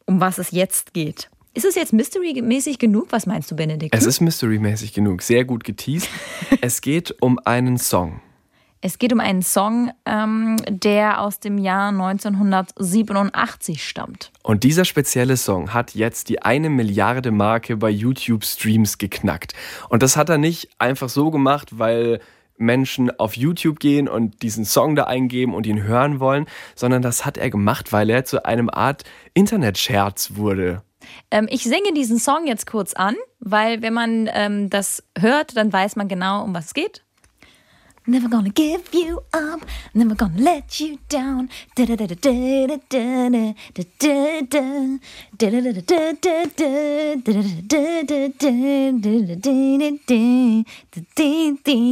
um 0.06 0.18
was 0.18 0.38
es 0.38 0.50
jetzt 0.50 0.94
geht. 0.94 1.28
Ist 1.52 1.66
es 1.66 1.74
jetzt 1.74 1.92
Mystery-mäßig 1.92 2.78
genug? 2.78 3.08
Was 3.10 3.26
meinst 3.26 3.50
du, 3.50 3.56
Benedikt? 3.56 3.94
Es 3.94 4.06
ist 4.06 4.22
Mystery-mäßig 4.22 4.94
genug, 4.94 5.20
sehr 5.20 5.44
gut 5.44 5.64
geteased. 5.64 6.08
es 6.62 6.80
geht 6.80 7.14
um 7.20 7.38
einen 7.44 7.76
Song. 7.76 8.22
Es 8.80 8.98
geht 8.98 9.12
um 9.12 9.20
einen 9.20 9.42
Song, 9.42 9.90
ähm, 10.06 10.56
der 10.66 11.20
aus 11.20 11.38
dem 11.38 11.58
Jahr 11.58 11.90
1987 11.90 13.86
stammt. 13.86 14.32
Und 14.42 14.64
dieser 14.64 14.86
spezielle 14.86 15.36
Song 15.36 15.74
hat 15.74 15.94
jetzt 15.94 16.30
die 16.30 16.40
eine 16.40 16.70
Milliarde 16.70 17.30
Marke 17.30 17.76
bei 17.76 17.90
YouTube 17.90 18.46
Streams 18.46 18.96
geknackt. 18.96 19.52
Und 19.90 20.02
das 20.02 20.16
hat 20.16 20.30
er 20.30 20.38
nicht 20.38 20.70
einfach 20.78 21.10
so 21.10 21.30
gemacht, 21.30 21.78
weil 21.78 22.22
Menschen 22.60 23.10
auf 23.18 23.36
YouTube 23.36 23.80
gehen 23.80 24.08
und 24.08 24.42
diesen 24.42 24.64
Song 24.64 24.94
da 24.94 25.04
eingeben 25.04 25.54
und 25.54 25.66
ihn 25.66 25.82
hören 25.82 26.20
wollen, 26.20 26.46
sondern 26.74 27.02
das 27.02 27.24
hat 27.24 27.38
er 27.38 27.50
gemacht, 27.50 27.92
weil 27.92 28.10
er 28.10 28.24
zu 28.24 28.44
einem 28.44 28.70
Art 28.70 29.04
Internet-Scherz 29.34 30.32
wurde. 30.34 30.82
Ähm, 31.30 31.48
ich 31.50 31.62
singe 31.62 31.92
diesen 31.94 32.18
Song 32.18 32.46
jetzt 32.46 32.66
kurz 32.66 32.92
an, 32.92 33.16
weil 33.38 33.82
wenn 33.82 33.94
man 33.94 34.28
ähm, 34.32 34.70
das 34.70 35.02
hört, 35.18 35.56
dann 35.56 35.72
weiß 35.72 35.96
man 35.96 36.08
genau, 36.08 36.44
um 36.44 36.54
was 36.54 36.66
es 36.66 36.74
geht. 36.74 37.02
Never 38.10 38.28
gonna 38.28 38.50
give 38.50 38.82
you 38.92 39.20
up, 39.32 39.64
never 39.94 40.16
gonna 40.16 40.34
let 40.36 40.80
you 40.80 40.98
down. 41.08 41.48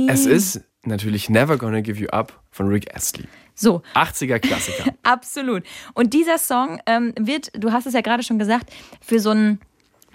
Es 0.09 0.27
ist 0.27 0.61
natürlich 0.83 1.31
Never 1.31 1.57
Gonna 1.57 1.81
Give 1.83 2.01
You 2.01 2.09
Up 2.09 2.33
von 2.51 2.67
Rick 2.67 2.93
Astley. 2.97 3.29
So. 3.55 3.83
80er 3.95 4.41
Klassiker. 4.41 4.93
Absolut. 5.05 5.63
Und 5.95 6.15
dieser 6.15 6.39
Song 6.39 6.81
ähm, 6.87 7.15
wird, 7.17 7.53
du 7.55 7.71
hast 7.71 7.87
es 7.87 7.95
ja 7.95 8.01
gerade 8.01 8.25
schon 8.25 8.41
gesagt, 8.41 8.73
für 9.01 9.21
so 9.21 9.31
einen 9.31 9.61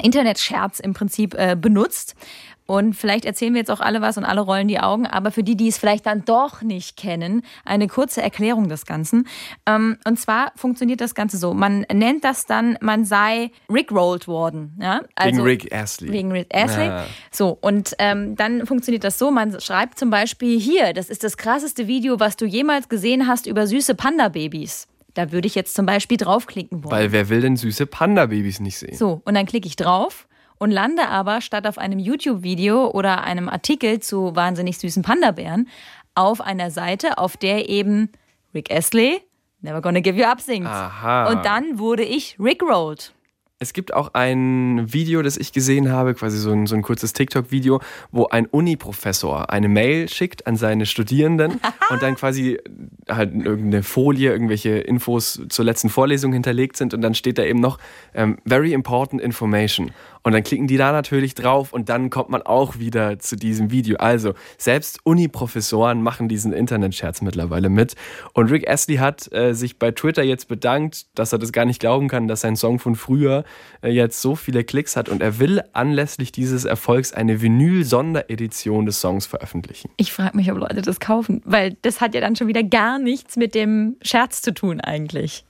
Internetscherz 0.02 0.80
im 0.80 0.94
Prinzip 0.94 1.34
äh, 1.36 1.56
benutzt. 1.56 2.16
Und 2.66 2.94
vielleicht 2.96 3.26
erzählen 3.26 3.54
wir 3.54 3.60
jetzt 3.60 3.72
auch 3.72 3.82
alle 3.82 4.02
was 4.02 4.18
und 4.18 4.24
alle 4.24 4.42
rollen 4.42 4.68
die 4.68 4.80
Augen, 4.80 5.06
aber 5.06 5.32
für 5.32 5.44
die, 5.44 5.58
die 5.58 5.68
es 5.68 5.78
vielleicht 5.78 6.06
dann 6.06 6.24
doch 6.24 6.62
nicht 6.62 6.96
kennen, 6.96 7.42
eine 7.66 7.88
kurze 7.88 8.22
Erklärung 8.22 8.70
des 8.70 8.86
Ganzen. 8.86 9.28
Ähm, 9.66 9.98
und 10.06 10.20
zwar 10.20 10.54
funktioniert 10.56 11.02
das 11.02 11.14
Ganze 11.14 11.38
so: 11.38 11.54
Man 11.54 11.86
nennt 11.92 12.24
das 12.24 12.46
dann, 12.46 12.78
man 12.80 13.04
sei 13.04 13.52
rickrolled 13.70 14.28
worden. 14.28 14.78
Ja? 14.80 15.02
Also, 15.16 15.38
wegen 15.38 15.44
Rick 15.44 15.74
Astley. 15.74 16.12
Wegen 16.12 16.32
Rick 16.32 16.48
Astley. 16.54 16.86
Ja. 16.86 17.06
So, 17.32 17.58
und 17.60 17.96
ähm, 18.00 18.36
dann 18.36 18.66
funktioniert 18.66 19.04
das 19.04 19.20
so: 19.20 19.30
Man 19.30 19.60
schreibt 19.60 20.00
zum 20.00 20.10
Beispiel 20.10 20.60
hier, 20.60 20.94
das 20.94 21.10
ist 21.10 21.24
das 21.24 21.36
krasseste 21.36 21.88
Video, 21.88 22.20
was 22.20 22.38
du 22.38 22.46
jemals 22.46 22.88
gesehen 22.88 23.28
hast 23.28 23.46
über 23.46 23.68
süße 23.68 23.96
Panda-Babys. 23.96 24.88
Da 25.14 25.32
würde 25.32 25.48
ich 25.48 25.56
jetzt 25.56 25.76
zum 25.76 25.86
Beispiel 25.86 26.18
draufklicken 26.18 26.84
wollen. 26.84 26.92
Weil 26.92 27.12
wer 27.12 27.30
will 27.30 27.42
denn 27.42 27.56
süße 27.56 27.86
Panda-Babys 27.86 28.60
nicht 28.62 28.78
sehen? 28.78 28.96
So, 28.96 29.22
und 29.26 29.36
dann 29.36 29.46
klicke 29.46 29.68
ich 29.68 29.76
drauf 29.76 30.28
und 30.58 30.72
lande 30.72 31.08
aber 31.08 31.42
statt 31.42 31.68
auf 31.68 31.78
einem 31.78 32.00
YouTube-Video 32.00 32.92
oder 32.92 33.24
einem 33.24 33.50
Artikel 33.50 34.00
zu 34.00 34.36
wahnsinnig 34.36 34.78
süßen 34.78 35.04
Panda-Bären 35.04 35.68
auf 36.16 36.42
einer 36.42 36.72
Seite, 36.72 37.18
auf 37.18 37.38
der 37.38 37.70
eben 37.70 38.10
Rick 38.54 38.72
Astley 38.72 39.22
Never 39.64 39.82
Gonna 39.82 40.02
Give 40.02 40.18
You 40.18 40.26
Up 40.26 40.42
singt. 40.42 40.68
Aha. 40.68 41.30
Und 41.30 41.46
dann 41.46 41.80
wurde 41.80 42.04
ich 42.04 42.38
Rickrolled. 42.38 43.14
Es 43.60 43.72
gibt 43.72 43.94
auch 43.94 44.14
ein 44.14 44.92
Video, 44.92 45.22
das 45.22 45.38
ich 45.38 45.54
gesehen 45.54 45.90
habe, 45.90 46.16
quasi 46.16 46.38
so 46.38 46.52
ein, 46.52 46.68
so 46.68 46.76
ein 46.76 46.82
kurzes 46.82 47.14
TikTok-Video, 47.14 47.80
wo 48.12 48.28
ein 48.28 48.46
Uni-Professor 48.46 49.50
eine 49.50 49.70
Mail 49.70 50.10
schickt 50.10 50.48
an 50.48 50.58
seine 50.58 50.86
Studierenden 50.86 51.62
und 51.90 52.02
dann 52.02 52.16
quasi 52.16 52.60
halt 53.08 53.34
irgendeine 53.34 53.82
Folie, 53.82 54.32
irgendwelche 54.34 54.80
Infos 54.80 55.42
zur 55.48 55.64
letzten 55.64 55.88
Vorlesung 55.88 56.34
hinterlegt 56.34 56.76
sind 56.76 56.94
und 56.94 57.00
dann 57.00 57.16
steht 57.16 57.38
da 57.38 57.44
eben 57.44 57.62
noch 57.62 57.78
ähm, 58.14 58.38
Very 58.46 58.74
Important 58.74 59.22
Information. 59.22 59.92
Und 60.24 60.32
dann 60.32 60.44
klicken 60.44 60.68
die 60.68 60.78
da 60.78 60.92
natürlich 60.92 61.36
drauf 61.36 61.74
und 61.74 61.90
dann 61.90 62.10
kommt 62.10 62.30
man 62.30 62.42
auch 62.42 62.80
wieder 62.80 63.20
zu 63.20 63.36
diesem 63.36 63.72
Video. 63.72 63.98
Also, 63.98 64.34
selbst 64.58 65.00
Uni-Professoren 65.04 66.02
machen 66.02 66.30
diesen 66.30 66.54
Internet-Scherz 66.54 67.22
mittlerweile 67.22 67.70
mit. 67.70 67.96
Und 68.34 68.50
Rick 68.50 68.70
Astley 68.70 68.98
hat 68.98 69.32
äh, 69.34 69.54
sich 69.54 69.78
bei 69.78 69.92
Twitter 69.92 70.24
jetzt 70.24 70.48
bedankt, 70.48 71.08
dass 71.16 71.34
er 71.34 71.40
das 71.40 71.52
gar 71.52 71.66
nicht 71.66 71.80
glauben 71.80 72.08
kann, 72.08 72.28
dass 72.28 72.42
sein 72.42 72.56
Song 72.56 72.80
von 72.80 72.96
früher 72.96 73.44
äh, 73.82 73.90
jetzt 73.90 74.22
so 74.22 74.36
viele 74.36 74.64
Klicks 74.64 74.96
hat. 74.96 75.10
Und 75.10 75.22
er 75.22 75.40
will 75.40 75.62
anlässlich 75.74 76.32
dieses 76.32 76.64
Erfolgs 76.64 77.12
eine 77.12 77.42
Vinyl-Sonderedition 77.42 78.86
des 78.86 79.02
Songs 79.02 79.26
veröffentlichen. 79.26 79.92
Ich 79.98 80.14
frage 80.14 80.38
mich, 80.38 80.52
ob 80.52 80.58
Leute 80.58 80.82
das 80.82 81.00
kaufen, 81.00 81.42
weil 81.44 81.76
das 81.82 82.00
hat 82.00 82.16
ja 82.16 82.22
dann 82.22 82.36
schon 82.36 82.48
wieder 82.48 82.64
gar 82.64 82.98
nichts 82.98 83.36
mit 83.36 83.56
dem 83.56 83.98
Scherz 84.02 84.42
zu 84.42 84.54
tun 84.54 84.80
eigentlich. 84.80 85.46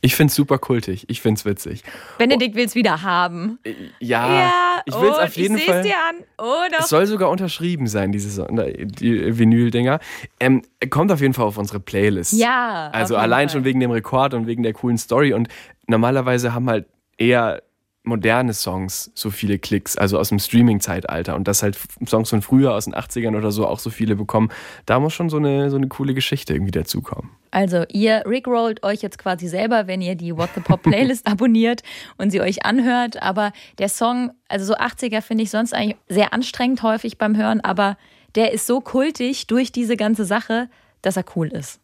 Ich 0.00 0.14
finde 0.16 0.30
es 0.30 0.34
super 0.34 0.58
kultig. 0.58 1.04
Ich 1.08 1.20
finde 1.20 1.38
es 1.38 1.44
witzig. 1.44 1.82
Benedikt 2.18 2.54
will 2.54 2.64
es 2.66 2.74
wieder 2.74 3.02
haben. 3.02 3.58
Ja, 4.00 4.34
Ja, 4.34 4.82
ich 4.86 4.94
will 4.94 5.08
es 5.10 5.16
und 5.18 5.24
auf 5.24 5.36
jeden 5.36 5.56
ich 5.56 5.64
Fall. 5.64 5.82
dir 5.82 5.94
an. 6.08 6.16
Oh, 6.38 6.44
doch. 6.70 6.80
Es 6.80 6.88
soll 6.88 7.06
sogar 7.06 7.30
unterschrieben 7.30 7.86
sein, 7.86 8.12
diese 8.12 8.30
Sonder 8.30 8.70
die 8.72 9.38
Vinyl-Dinger. 9.38 10.00
Ähm, 10.40 10.62
kommt 10.90 11.12
auf 11.12 11.20
jeden 11.20 11.34
Fall 11.34 11.44
auf 11.46 11.58
unsere 11.58 11.80
Playlist. 11.80 12.32
Ja, 12.32 12.90
Also 12.92 13.16
allein 13.16 13.48
Fall. 13.48 13.58
schon 13.58 13.64
wegen 13.64 13.80
dem 13.80 13.90
Rekord 13.90 14.34
und 14.34 14.46
wegen 14.46 14.62
der 14.62 14.72
coolen 14.72 14.98
Story. 14.98 15.32
Und 15.32 15.48
normalerweise 15.86 16.54
haben 16.54 16.68
halt 16.68 16.86
eher 17.18 17.62
moderne 18.04 18.52
Songs 18.52 19.12
so 19.14 19.30
viele 19.30 19.58
Klicks, 19.58 19.96
also 19.96 20.18
aus 20.18 20.30
dem 20.30 20.38
Streaming-Zeitalter. 20.38 21.36
Und 21.36 21.46
dass 21.46 21.62
halt 21.62 21.78
Songs 22.06 22.30
von 22.30 22.42
früher, 22.42 22.74
aus 22.74 22.86
den 22.86 22.94
80ern 22.94 23.36
oder 23.36 23.52
so, 23.52 23.66
auch 23.66 23.78
so 23.78 23.90
viele 23.90 24.16
bekommen. 24.16 24.50
Da 24.86 24.98
muss 24.98 25.12
schon 25.12 25.30
so 25.30 25.36
eine, 25.36 25.70
so 25.70 25.76
eine 25.76 25.88
coole 25.88 26.14
Geschichte 26.14 26.52
irgendwie 26.52 26.72
dazukommen. 26.72 27.30
Also 27.52 27.84
ihr 27.90 28.24
rickrollt 28.26 28.82
euch 28.82 29.02
jetzt 29.02 29.18
quasi 29.18 29.46
selber, 29.46 29.86
wenn 29.86 30.00
ihr 30.00 30.16
die 30.16 30.36
What 30.36 30.50
the 30.54 30.60
Pop 30.60 30.82
Playlist 30.82 31.26
abonniert 31.30 31.82
und 32.16 32.30
sie 32.30 32.40
euch 32.40 32.64
anhört. 32.64 33.22
Aber 33.22 33.52
der 33.78 33.88
Song, 33.88 34.32
also 34.48 34.64
so 34.64 34.74
80er 34.74 35.20
finde 35.20 35.44
ich 35.44 35.50
sonst 35.50 35.72
eigentlich 35.72 35.96
sehr 36.08 36.32
anstrengend 36.32 36.82
häufig 36.82 37.18
beim 37.18 37.36
Hören, 37.36 37.60
aber 37.60 37.96
der 38.34 38.52
ist 38.52 38.66
so 38.66 38.80
kultig 38.80 39.46
durch 39.46 39.70
diese 39.70 39.96
ganze 39.96 40.24
Sache, 40.24 40.68
dass 41.02 41.16
er 41.16 41.24
cool 41.36 41.48
ist. 41.48 41.80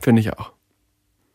Finde 0.00 0.20
ich 0.20 0.32
auch. 0.32 0.53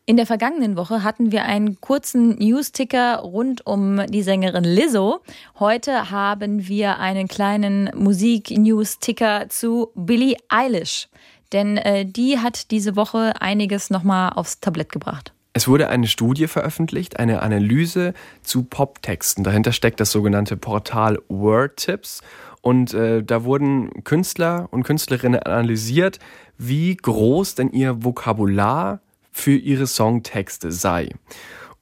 In 0.10 0.18
der 0.18 0.26
vergangenen 0.26 0.76
Woche 0.76 1.04
hatten 1.04 1.32
wir 1.32 1.46
einen 1.46 1.82
kurzen 1.82 2.30
News-Ticker 2.40 3.18
rund 3.18 3.68
um 3.68 4.02
die 4.08 4.24
Sängerin 4.24 4.64
Lizzo. 4.64 5.20
Heute 5.60 6.10
haben 6.10 6.68
wir 6.68 6.98
einen 6.98 7.28
kleinen 7.28 7.92
Musik-News-Ticker 7.94 9.50
zu 9.50 9.92
Billie 9.94 10.36
Eilish. 10.48 11.10
Denn 11.54 11.78
äh, 11.78 12.08
die 12.08 12.40
hat 12.40 12.72
diese 12.72 12.96
Woche 12.96 13.40
einiges 13.40 13.92
nochmal 13.92 14.32
aufs 14.34 14.60
Tablett 14.60 14.92
gebracht. 14.92 15.32
Es 15.54 15.68
wurde 15.68 15.90
eine 15.90 16.08
Studie 16.08 16.48
veröffentlicht, 16.48 17.20
eine 17.20 17.44
Analyse 17.44 18.16
zu 18.42 18.64
Poptexten. 18.64 19.44
Dahinter 19.44 19.74
steckt 19.74 20.00
das 20.00 20.12
sogenannte 20.12 20.58
Portal 20.58 21.20
WordTips. 21.28 22.22
Und 22.62 22.96
äh, 22.96 23.22
da 23.22 23.44
wurden 23.44 24.04
Künstler 24.06 24.70
und 24.72 24.82
Künstlerinnen 24.82 25.44
analysiert, 25.44 26.18
wie 26.58 26.98
groß 26.98 27.54
denn 27.54 27.70
ihr 27.70 28.04
Vokabular 28.04 29.02
für 29.40 29.56
ihre 29.56 29.88
Songtexte 29.88 30.72
sei. 30.72 31.10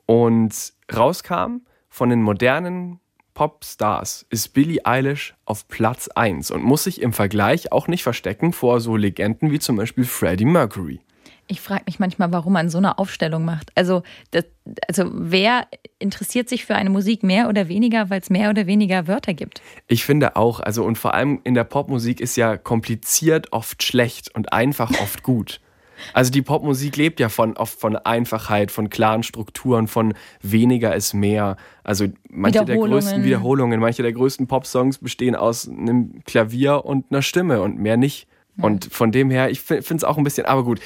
Und 0.05 0.73
rauskam, 0.93 1.61
von 1.89 2.09
den 2.09 2.21
modernen 2.21 2.99
Popstars 3.33 4.25
ist 4.29 4.53
Billie 4.53 4.83
Eilish 4.83 5.35
auf 5.45 5.67
Platz 5.67 6.07
1 6.07 6.49
und 6.51 6.63
muss 6.63 6.85
sich 6.85 7.01
im 7.01 7.13
Vergleich 7.13 7.71
auch 7.71 7.87
nicht 7.87 8.03
verstecken 8.03 8.53
vor 8.53 8.79
so 8.79 8.95
Legenden 8.95 9.51
wie 9.51 9.59
zum 9.59 9.75
Beispiel 9.75 10.05
Freddie 10.05 10.45
Mercury. 10.45 11.01
Ich 11.49 11.61
frage 11.61 11.83
mich 11.85 11.99
manchmal, 11.99 12.31
warum 12.33 12.53
man 12.53 12.69
so 12.69 12.77
eine 12.77 12.97
Aufstellung 12.97 13.45
macht. 13.45 13.71
Also, 13.75 14.03
das, 14.31 14.45
also 14.87 15.09
wer 15.13 15.67
interessiert 15.97 16.49
sich 16.49 16.65
für 16.65 16.75
eine 16.75 16.89
Musik 16.89 17.23
mehr 17.23 17.47
oder 17.47 17.69
weniger, 17.69 18.09
weil 18.09 18.19
es 18.19 18.29
mehr 18.29 18.49
oder 18.49 18.67
weniger 18.67 19.07
Wörter 19.07 19.33
gibt? 19.33 19.61
Ich 19.87 20.03
finde 20.03 20.35
auch, 20.35 20.59
also 20.59 20.83
und 20.83 20.97
vor 20.97 21.13
allem 21.13 21.39
in 21.43 21.53
der 21.53 21.63
Popmusik 21.63 22.19
ist 22.19 22.35
ja 22.35 22.57
kompliziert 22.57 23.53
oft 23.53 23.81
schlecht 23.83 24.33
und 24.35 24.51
einfach 24.51 24.91
oft 24.99 25.23
gut. 25.23 25.61
Also 26.13 26.31
die 26.31 26.41
Popmusik 26.41 26.95
lebt 26.97 27.19
ja 27.19 27.29
von 27.29 27.55
oft 27.57 27.79
von 27.79 27.95
Einfachheit, 27.95 28.71
von 28.71 28.89
klaren 28.89 29.23
Strukturen, 29.23 29.87
von 29.87 30.13
weniger 30.41 30.95
ist 30.95 31.13
mehr. 31.13 31.57
Also 31.83 32.07
manche 32.29 32.65
der 32.65 32.77
größten 32.77 33.23
Wiederholungen, 33.23 33.79
manche 33.79 34.03
der 34.03 34.13
größten 34.13 34.47
Popsongs 34.47 34.97
bestehen 34.99 35.35
aus 35.35 35.67
einem 35.67 36.23
Klavier 36.25 36.85
und 36.85 37.05
einer 37.11 37.21
Stimme 37.21 37.61
und 37.61 37.79
mehr 37.79 37.97
nicht. 37.97 38.27
Und 38.59 38.85
von 38.91 39.11
dem 39.11 39.29
her, 39.29 39.49
ich 39.51 39.61
finde 39.61 39.95
es 39.95 40.03
auch 40.03 40.17
ein 40.17 40.23
bisschen, 40.23 40.45
aber 40.45 40.63
gut, 40.63 40.79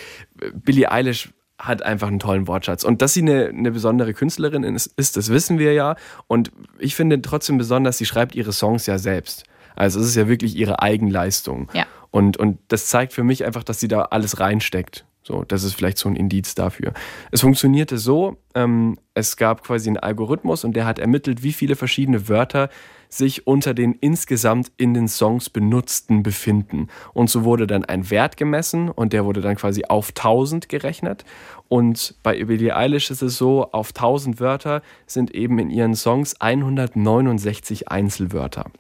Billie 0.53 0.91
Eilish 0.91 1.30
hat 1.58 1.84
einfach 1.84 2.08
einen 2.08 2.20
tollen 2.20 2.48
Wortschatz. 2.48 2.84
Und 2.84 3.01
dass 3.01 3.13
sie 3.13 3.22
eine, 3.22 3.48
eine 3.48 3.72
besondere 3.72 4.13
Künstlerin 4.13 4.63
ist, 4.63 4.88
ist, 4.98 5.15
das 5.15 5.30
wissen 5.30 5.60
wir 5.60 5.74
ja. 5.74 5.96
Und 6.27 6.51
ich 6.80 6.96
finde 6.96 7.22
trotzdem 7.22 7.58
besonders, 7.58 7.98
sie 7.98 8.06
schreibt 8.06 8.36
ihre 8.36 8.51
Songs 8.51 8.88
ja 8.88 8.98
selbst. 8.98 9.44
Also 9.75 10.00
es 10.00 10.08
ist 10.08 10.16
ja 10.16 10.28
wirklich 10.28 10.56
ihre 10.56 10.82
Eigenleistung. 10.82 11.70
Ja. 11.74 11.86
Und, 12.12 12.38
und 12.38 12.60
das 12.68 12.88
zeigt 12.88 13.13
für 13.13 13.24
mich 13.24 13.46
einfach, 13.46 13.63
dass 13.63 13.80
sie 13.80 13.88
da 13.88 14.04
alles 14.04 14.40
reinsteckt. 14.40 15.06
So, 15.24 15.44
das 15.48 15.63
ist 15.63 15.75
vielleicht 15.75 16.00
so 16.00 16.10
ein 16.10 16.16
Indiz 16.16 16.56
dafür. 16.56 16.94
Es 17.30 17.42
funktionierte 17.42 18.00
so, 18.00 18.38
ähm, 18.56 18.98
es 19.13 19.38
gab 19.38 19.63
quasi 19.63 19.88
einen 19.88 19.98
Algorithmus 19.98 20.63
und 20.63 20.75
der 20.75 20.86
hat 20.86 20.98
ermittelt, 20.98 21.44
wie 21.44 21.54
viele 21.54 21.75
verschiedene 21.75 22.28
Wörter 22.28 22.70
sich 23.08 23.46
unter 23.46 23.74
den 23.74 23.94
insgesamt 23.94 24.72
in 24.78 24.94
den 24.94 25.08
Songs 25.08 25.50
benutzten 25.50 26.24
befinden. 26.24 26.88
Und 27.13 27.30
so 27.30 27.44
wurde 27.44 27.68
dann 27.68 27.86
ein 27.86 28.10
Wert 28.10 28.36
gemessen 28.36 28.90
und 28.90 29.13
der 29.13 29.25
wurde 29.25 29.42
dann 29.42 29.58
quasi 29.58 29.84
auf 29.88 30.10
1000 30.10 30.70
gerechnet. 30.70 31.24
Und 31.68 32.16
bei 32.24 32.44
Billie 32.44 32.75
Eilish 32.75 33.12
ist 33.12 33.22
es 33.22 33.38
so, 33.38 33.72
auf 33.72 33.90
1000 33.90 34.40
Wörter 34.40 34.82
sind 35.06 35.36
eben 35.36 35.60
in 35.60 35.70
ihren 35.70 35.94
Songs 35.94 36.40
169 36.42 37.90
Einzelwörter. 37.90 38.72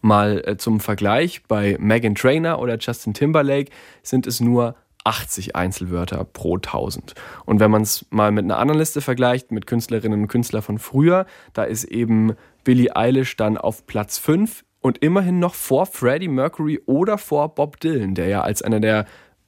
Mal 0.00 0.42
äh, 0.46 0.56
zum 0.56 0.80
Vergleich, 0.80 1.42
bei 1.48 1.76
Megan 1.78 2.14
Trainor 2.14 2.60
oder 2.60 2.78
Justin 2.78 3.14
Timberlake 3.14 3.70
sind 4.02 4.26
es 4.26 4.40
nur 4.40 4.76
80 5.04 5.54
Einzelwörter 5.54 6.24
pro 6.24 6.56
1000. 6.56 7.14
Und 7.44 7.60
wenn 7.60 7.70
man 7.70 7.82
es 7.82 8.04
mal 8.10 8.32
mit 8.32 8.44
einer 8.44 8.58
anderen 8.58 8.78
Liste 8.78 9.00
vergleicht, 9.00 9.52
mit 9.52 9.66
Künstlerinnen 9.66 10.22
und 10.22 10.28
Künstlern 10.28 10.62
von 10.62 10.78
früher, 10.78 11.26
da 11.52 11.64
ist 11.64 11.84
eben 11.84 12.34
Billie 12.64 12.94
Eilish 12.94 13.36
dann 13.36 13.56
auf 13.56 13.86
Platz 13.86 14.18
5 14.18 14.64
und 14.80 14.98
immerhin 14.98 15.38
noch 15.38 15.54
vor 15.54 15.86
Freddie 15.86 16.28
Mercury 16.28 16.80
oder 16.86 17.18
vor 17.18 17.54
Bob 17.54 17.80
Dylan, 17.80 18.14
der 18.14 18.26
ja 18.28 18.40
als 18.42 18.62
einer 18.62 18.80
der 18.80 19.06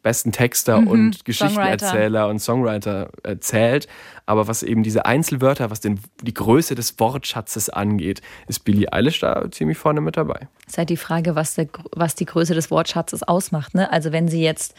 besten 0.09 0.33
Texter 0.33 0.79
und 0.79 1.27
Geschichtenerzähler 1.27 2.29
und 2.29 2.39
Songwriter 2.39 3.11
äh, 3.25 3.37
zählt. 3.41 3.89
Aber 4.25 4.49
was 4.49 4.63
eben 4.63 4.83
diese 4.83 5.05
Einzelwörter, 5.05 5.71
was 5.71 5.81
den, 5.81 6.01
die 6.23 6.33
Größe 6.33 6.75
des 6.75 6.99
Wortschatzes 6.99 7.69
angeht, 7.69 8.23
ist 8.47 8.65
Billie 8.65 8.91
Eilish 8.91 9.21
da 9.21 9.51
ziemlich 9.51 9.77
vorne 9.77 10.01
mit 10.01 10.17
dabei. 10.17 10.49
ist 10.67 10.79
halt 10.79 10.89
die 10.89 10.97
Frage, 10.97 11.35
was, 11.35 11.57
der, 11.57 11.69
was 11.93 12.15
die 12.15 12.25
Größe 12.25 12.55
des 12.55 12.71
Wortschatzes 12.71 13.23
ausmacht. 13.23 13.75
Ne? 13.75 13.93
Also 13.93 14.11
wenn 14.11 14.29
sie 14.29 14.43
jetzt 14.43 14.75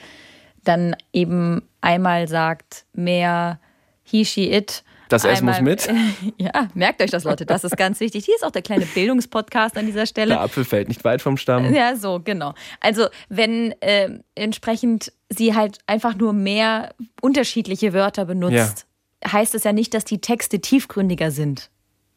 dann 0.63 0.96
eben 1.13 1.62
einmal 1.80 2.28
sagt, 2.28 2.86
mehr 2.94 3.60
he, 4.02 4.26
she, 4.26 4.52
it. 4.52 4.84
Das 5.10 5.26
S 5.26 5.42
muss 5.42 5.62
mit. 5.62 5.88
Ja, 6.38 6.70
merkt 6.74 7.02
euch 7.02 7.10
das, 7.12 7.24
Leute. 7.24 7.46
Das 7.46 7.63
ist 7.63 7.76
ganz 7.76 8.00
wichtig. 8.00 8.26
Hier 8.26 8.36
ist 8.36 8.46
auch 8.46 8.52
der 8.52 8.62
kleine 8.62 8.86
Bildungspodcast 8.86 9.78
an 9.78 9.86
dieser 9.86 10.06
Stelle. 10.06 10.30
Der 10.34 10.42
Apfel 10.42 10.63
fällt 10.65 10.88
nicht 10.88 11.04
weit 11.04 11.22
vom 11.22 11.38
Stamm. 11.38 11.74
Ja, 11.74 11.96
so, 11.96 12.20
genau. 12.24 12.54
Also, 12.80 13.08
wenn 13.28 13.74
äh, 13.82 14.20
entsprechend 14.36 15.12
sie 15.30 15.56
halt 15.56 15.80
einfach 15.88 16.15
nur 16.15 16.34
mehr 16.34 16.94
unterschiedliche 17.22 17.94
Wörter 17.94 18.26
benutzt, 18.26 18.86
heißt 19.26 19.56
es 19.56 19.63
ja 19.63 19.74
nicht, 19.74 19.94
dass 19.94 20.06
die 20.06 20.22
Texte 20.22 20.60
tiefgründiger 20.60 21.32
sind. 21.32 21.70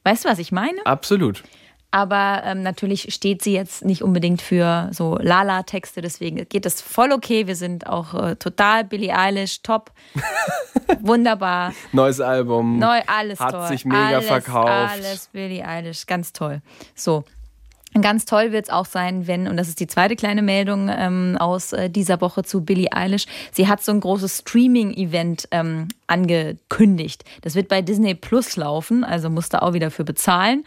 Weißt 0.05 0.25
du, 0.25 0.29
was 0.29 0.39
ich 0.39 0.51
meine? 0.53 0.85
Absolut. 0.85 1.43
Aber 1.95 2.41
ähm, 2.47 2.63
natürlich 2.63 3.13
steht 3.13 3.43
sie 3.43 3.53
jetzt 3.53 3.85
nicht 3.85 4.03
unbedingt 4.03 4.41
für 4.41 4.89
so 4.93 5.19
Lala-Texte, 5.21 6.01
deswegen 6.01 6.49
geht 6.49 6.65
das 6.65 6.81
voll 6.81 7.13
okay. 7.13 7.47
Wir 7.47 7.55
sind 7.55 7.87
auch 7.87 8.15
äh, 8.15 8.37
total 8.37 8.85
Billie 8.85 9.15
Eilish, 9.15 9.63
top, 9.63 9.93
wunderbar, 11.01 11.75
Neues 11.93 12.19
Album. 12.23 12.79
neu, 12.79 12.99
alles 13.07 13.39
Hat 13.41 13.51
toll. 13.53 13.69
sich 13.69 13.85
mega 13.85 14.07
alles, 14.07 14.27
verkauft. 14.27 14.69
Alles 14.71 15.29
Billie 15.33 15.63
Eilish, 15.67 16.07
ganz 16.07 16.33
toll. 16.33 16.63
So. 16.95 17.25
Ganz 18.01 18.25
toll 18.25 18.53
wird 18.53 18.67
es 18.67 18.71
auch 18.71 18.87
sein, 18.87 19.27
wenn, 19.27 19.49
und 19.49 19.57
das 19.57 19.69
ist 19.69 19.79
die 19.79 19.87
zweite 19.87 20.17
kleine 20.17 20.41
Meldung 20.41 20.89
ähm, 20.89 21.37
aus 21.39 21.73
äh, 21.73 21.91
dieser 21.91 22.21
Woche 22.21 22.43
zu 22.43 22.65
Billie 22.65 22.91
Eilish, 22.91 23.27
sie 23.53 23.69
hat 23.69 23.83
so 23.83 23.93
ein 23.93 24.01
großes 24.01 24.39
Streaming-Event 24.39 25.49
ähm, 25.51 25.89
angekündigt. 26.07 27.25
Das 27.43 27.55
wird 27.55 27.69
bei 27.69 27.83
Disney 27.83 28.15
Plus 28.15 28.57
laufen, 28.57 29.05
also 29.05 29.29
musste 29.29 29.63
auch 29.63 29.75
wieder 29.75 29.91
für 29.91 30.05
bezahlen. 30.05 30.65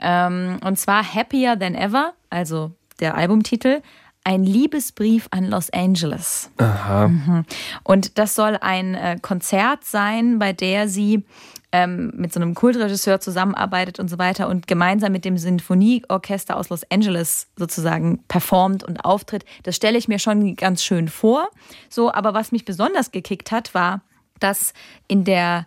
Ähm, 0.00 0.58
und 0.62 0.78
zwar 0.78 1.02
Happier 1.02 1.58
Than 1.58 1.74
Ever, 1.74 2.12
also 2.28 2.72
der 3.00 3.16
Albumtitel, 3.16 3.80
ein 4.26 4.42
Liebesbrief 4.42 5.28
an 5.30 5.48
Los 5.48 5.70
Angeles. 5.70 6.50
Mhm. 6.58 7.44
Und 7.84 8.18
das 8.18 8.34
soll 8.34 8.58
ein 8.60 8.94
äh, 8.94 9.18
Konzert 9.22 9.84
sein, 9.84 10.40
bei 10.40 10.52
der 10.52 10.88
sie 10.88 11.24
ähm, 11.72 12.12
mit 12.14 12.32
so 12.32 12.40
einem 12.40 12.54
Kultregisseur 12.54 13.20
zusammenarbeitet 13.20 13.98
und 13.98 14.08
so 14.08 14.18
weiter 14.18 14.48
und 14.48 14.66
gemeinsam 14.66 15.12
mit 15.12 15.24
dem 15.24 15.36
Sinfonieorchester 15.36 16.56
aus 16.56 16.68
Los 16.68 16.82
Angeles 16.90 17.48
sozusagen 17.56 18.22
performt 18.28 18.84
und 18.84 19.04
auftritt. 19.04 19.44
Das 19.64 19.76
stelle 19.76 19.98
ich 19.98 20.08
mir 20.08 20.18
schon 20.18 20.56
ganz 20.56 20.82
schön 20.82 21.08
vor. 21.08 21.48
So, 21.88 22.12
aber 22.12 22.34
was 22.34 22.52
mich 22.52 22.64
besonders 22.64 23.10
gekickt 23.10 23.50
hat, 23.52 23.74
war, 23.74 24.02
dass 24.38 24.74
in 25.08 25.24
der 25.24 25.66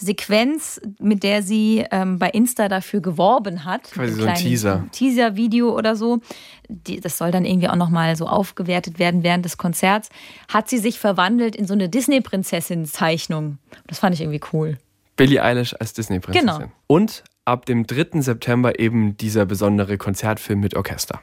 Sequenz, 0.00 0.80
mit 1.00 1.24
der 1.24 1.42
sie 1.42 1.84
ähm, 1.90 2.18
bei 2.18 2.30
Insta 2.30 2.68
dafür 2.68 3.00
geworben 3.00 3.64
hat, 3.64 3.90
Quasi 3.90 4.12
so 4.12 4.26
ein 4.26 4.34
Teaser. 4.36 4.84
Teaser-Video 4.92 5.76
oder 5.76 5.96
so, 5.96 6.20
die, 6.68 7.00
das 7.00 7.18
soll 7.18 7.32
dann 7.32 7.44
irgendwie 7.44 7.68
auch 7.68 7.76
nochmal 7.76 8.14
so 8.14 8.28
aufgewertet 8.28 8.98
werden 8.98 9.24
während 9.24 9.44
des 9.44 9.58
Konzerts, 9.58 10.08
hat 10.48 10.68
sie 10.68 10.78
sich 10.78 11.00
verwandelt 11.00 11.56
in 11.56 11.66
so 11.66 11.74
eine 11.74 11.88
Disney-Prinzessin-Zeichnung. 11.88 13.58
Das 13.88 13.98
fand 13.98 14.14
ich 14.14 14.20
irgendwie 14.20 14.40
cool. 14.52 14.78
Billie 15.18 15.42
Eilish 15.42 15.74
als 15.78 15.92
Disney-Prinzessin. 15.92 16.46
Genau. 16.46 16.72
Und 16.86 17.24
ab 17.44 17.66
dem 17.66 17.86
3. 17.86 18.22
September 18.22 18.78
eben 18.78 19.18
dieser 19.18 19.44
besondere 19.44 19.98
Konzertfilm 19.98 20.60
mit 20.60 20.74
Orchester. 20.74 21.20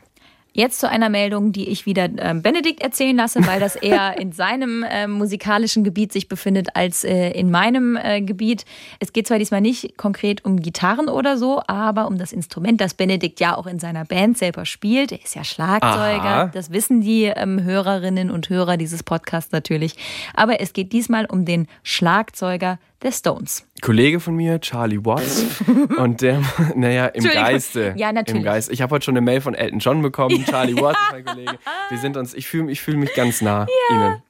Jetzt 0.57 0.79
zu 0.79 0.89
einer 0.89 1.09
Meldung, 1.09 1.51
die 1.51 1.67
ich 1.67 1.85
wieder 1.85 2.07
ähm, 2.17 2.41
Benedikt 2.41 2.81
erzählen 2.81 3.17
lasse, 3.17 3.45
weil 3.45 3.59
das 3.59 3.75
eher 3.75 4.17
in 4.21 4.31
seinem 4.31 4.83
äh, 4.83 5.05
musikalischen 5.05 5.83
Gebiet 5.83 6.13
sich 6.13 6.29
befindet 6.29 6.69
als 6.75 7.03
äh, 7.03 7.31
in 7.31 7.51
meinem 7.51 7.97
äh, 7.97 8.21
Gebiet. 8.21 8.63
Es 9.01 9.11
geht 9.11 9.27
zwar 9.27 9.37
diesmal 9.37 9.59
nicht 9.59 9.97
konkret 9.97 10.45
um 10.45 10.61
Gitarren 10.61 11.09
oder 11.09 11.37
so, 11.37 11.61
aber 11.67 12.07
um 12.07 12.17
das 12.17 12.31
Instrument, 12.31 12.79
das 12.79 12.93
Benedikt 12.93 13.41
ja 13.41 13.57
auch 13.57 13.67
in 13.67 13.79
seiner 13.79 14.05
Band 14.05 14.37
selber 14.37 14.65
spielt. 14.65 15.11
Er 15.11 15.21
ist 15.21 15.35
ja 15.35 15.43
Schlagzeuger. 15.43 16.23
Aha. 16.23 16.51
Das 16.53 16.71
wissen 16.71 17.01
die 17.01 17.25
ähm, 17.25 17.61
Hörerinnen 17.61 18.31
und 18.31 18.47
Hörer 18.47 18.77
dieses 18.77 19.03
Podcasts 19.03 19.51
natürlich. 19.51 19.95
Aber 20.35 20.61
es 20.61 20.71
geht 20.71 20.93
diesmal 20.93 21.25
um 21.25 21.43
den 21.43 21.67
Schlagzeuger 21.83 22.79
der 23.05 23.11
Stones. 23.11 23.65
Kollege 23.81 24.19
von 24.19 24.35
mir, 24.35 24.59
Charlie 24.59 24.97
Watts, 25.05 25.45
und 25.97 26.21
der, 26.21 26.41
naja, 26.75 27.05
im 27.05 27.23
Geiste. 27.23 27.93
Ja, 27.95 28.11
natürlich. 28.11 28.41
Im 28.41 28.43
Geist. 28.43 28.71
Ich 28.71 28.81
habe 28.81 28.95
heute 28.95 29.05
schon 29.05 29.13
eine 29.13 29.21
Mail 29.21 29.41
von 29.41 29.53
Elton 29.53 29.79
John 29.79 30.01
bekommen. 30.01 30.43
Charlie 30.49 30.75
Watts 30.75 30.99
ist 30.99 31.11
mein 31.11 31.25
Kollege. 31.25 31.59
Wir 31.89 31.97
sind 31.99 32.17
uns, 32.17 32.33
ich 32.33 32.47
fühle 32.47 32.71
ich 32.71 32.81
fühl 32.81 32.97
mich 32.97 33.13
ganz 33.13 33.41
nah 33.41 33.67
ja. 33.89 33.95
Ihnen. 33.95 34.23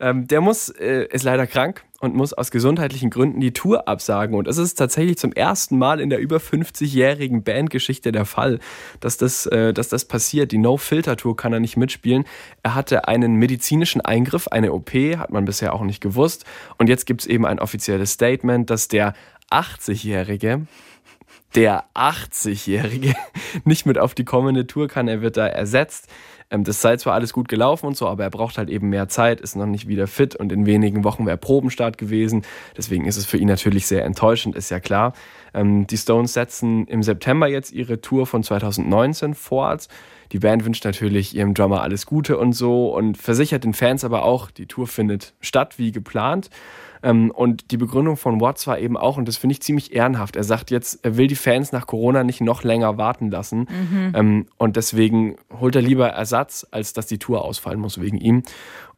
Ähm, 0.00 0.26
der 0.26 0.40
muss, 0.40 0.68
äh, 0.68 1.06
ist 1.10 1.22
leider 1.22 1.46
krank 1.46 1.84
und 2.00 2.14
muss 2.14 2.32
aus 2.32 2.50
gesundheitlichen 2.50 3.10
Gründen 3.10 3.40
die 3.40 3.52
Tour 3.52 3.86
absagen. 3.86 4.34
Und 4.34 4.48
es 4.48 4.58
ist 4.58 4.74
tatsächlich 4.74 5.18
zum 5.18 5.32
ersten 5.32 5.78
Mal 5.78 6.00
in 6.00 6.10
der 6.10 6.18
über 6.18 6.38
50-jährigen 6.38 7.44
Bandgeschichte 7.44 8.10
der 8.10 8.24
Fall, 8.24 8.58
dass 9.00 9.16
das, 9.16 9.46
äh, 9.46 9.72
dass 9.72 9.88
das 9.88 10.04
passiert. 10.04 10.50
Die 10.52 10.58
No-Filter-Tour 10.58 11.36
kann 11.36 11.52
er 11.52 11.60
nicht 11.60 11.76
mitspielen. 11.76 12.24
Er 12.62 12.74
hatte 12.74 13.06
einen 13.06 13.36
medizinischen 13.36 14.00
Eingriff, 14.00 14.48
eine 14.48 14.72
OP, 14.72 14.92
hat 14.92 15.30
man 15.30 15.44
bisher 15.44 15.74
auch 15.74 15.82
nicht 15.82 16.00
gewusst. 16.00 16.44
Und 16.78 16.88
jetzt 16.88 17.06
gibt 17.06 17.20
es 17.20 17.26
eben 17.26 17.46
ein 17.46 17.60
offizielles 17.60 18.12
Statement, 18.12 18.68
dass 18.68 18.88
der 18.88 19.14
80-Jährige 19.50 20.66
der 21.54 21.84
80-Jährige 21.94 23.14
nicht 23.64 23.86
mit 23.86 23.98
auf 23.98 24.14
die 24.14 24.24
kommende 24.24 24.66
Tour 24.66 24.88
kann. 24.88 25.08
Er 25.08 25.22
wird 25.22 25.36
da 25.36 25.46
ersetzt. 25.46 26.08
Ähm, 26.52 26.62
das 26.62 26.80
sei 26.80 26.96
zwar 26.96 27.14
alles 27.14 27.32
gut 27.32 27.48
gelaufen 27.48 27.86
und 27.86 27.96
so, 27.96 28.06
aber 28.06 28.22
er 28.22 28.30
braucht 28.30 28.58
halt 28.58 28.70
eben 28.70 28.90
mehr 28.90 29.08
Zeit, 29.08 29.40
ist 29.40 29.56
noch 29.56 29.66
nicht 29.66 29.88
wieder 29.88 30.06
fit 30.06 30.36
und 30.36 30.52
in 30.52 30.66
wenigen 30.66 31.02
Wochen 31.02 31.26
wäre 31.26 31.38
Probenstart 31.38 31.98
gewesen. 31.98 32.42
Deswegen 32.76 33.06
ist 33.06 33.16
es 33.16 33.26
für 33.26 33.38
ihn 33.38 33.48
natürlich 33.48 33.86
sehr 33.86 34.04
enttäuschend, 34.04 34.54
ist 34.54 34.70
ja 34.70 34.78
klar. 34.78 35.14
Ähm, 35.54 35.86
die 35.86 35.96
Stones 35.96 36.34
setzen 36.34 36.86
im 36.86 37.02
September 37.02 37.48
jetzt 37.48 37.72
ihre 37.72 38.00
Tour 38.00 38.26
von 38.26 38.42
2019 38.42 39.34
fort. 39.34 39.88
Die 40.30 40.38
Band 40.38 40.64
wünscht 40.64 40.84
natürlich 40.84 41.34
ihrem 41.34 41.54
Drummer 41.54 41.82
alles 41.82 42.06
Gute 42.06 42.38
und 42.38 42.52
so 42.52 42.94
und 42.94 43.18
versichert 43.18 43.64
den 43.64 43.74
Fans 43.74 44.04
aber 44.04 44.24
auch, 44.24 44.50
die 44.50 44.66
Tour 44.66 44.86
findet 44.86 45.34
statt 45.40 45.78
wie 45.78 45.92
geplant. 45.92 46.50
Ähm, 47.02 47.30
und 47.30 47.70
die 47.70 47.76
Begründung 47.76 48.16
von 48.16 48.40
Watts 48.40 48.66
war 48.66 48.78
eben 48.78 48.96
auch, 48.96 49.16
und 49.16 49.26
das 49.26 49.36
finde 49.36 49.54
ich 49.54 49.62
ziemlich 49.62 49.94
ehrenhaft, 49.94 50.36
er 50.36 50.44
sagt 50.44 50.70
jetzt, 50.70 51.04
er 51.04 51.16
will 51.16 51.26
die 51.26 51.36
Fans 51.36 51.72
nach 51.72 51.86
Corona 51.86 52.24
nicht 52.24 52.40
noch 52.40 52.62
länger 52.62 52.96
warten 52.98 53.30
lassen. 53.30 53.60
Mhm. 53.68 54.12
Ähm, 54.14 54.46
und 54.58 54.76
deswegen 54.76 55.36
holt 55.58 55.74
er 55.76 55.82
lieber 55.82 56.08
Ersatz, 56.08 56.66
als 56.70 56.92
dass 56.92 57.06
die 57.06 57.18
Tour 57.18 57.44
ausfallen 57.44 57.80
muss 57.80 58.00
wegen 58.00 58.18
ihm. 58.18 58.42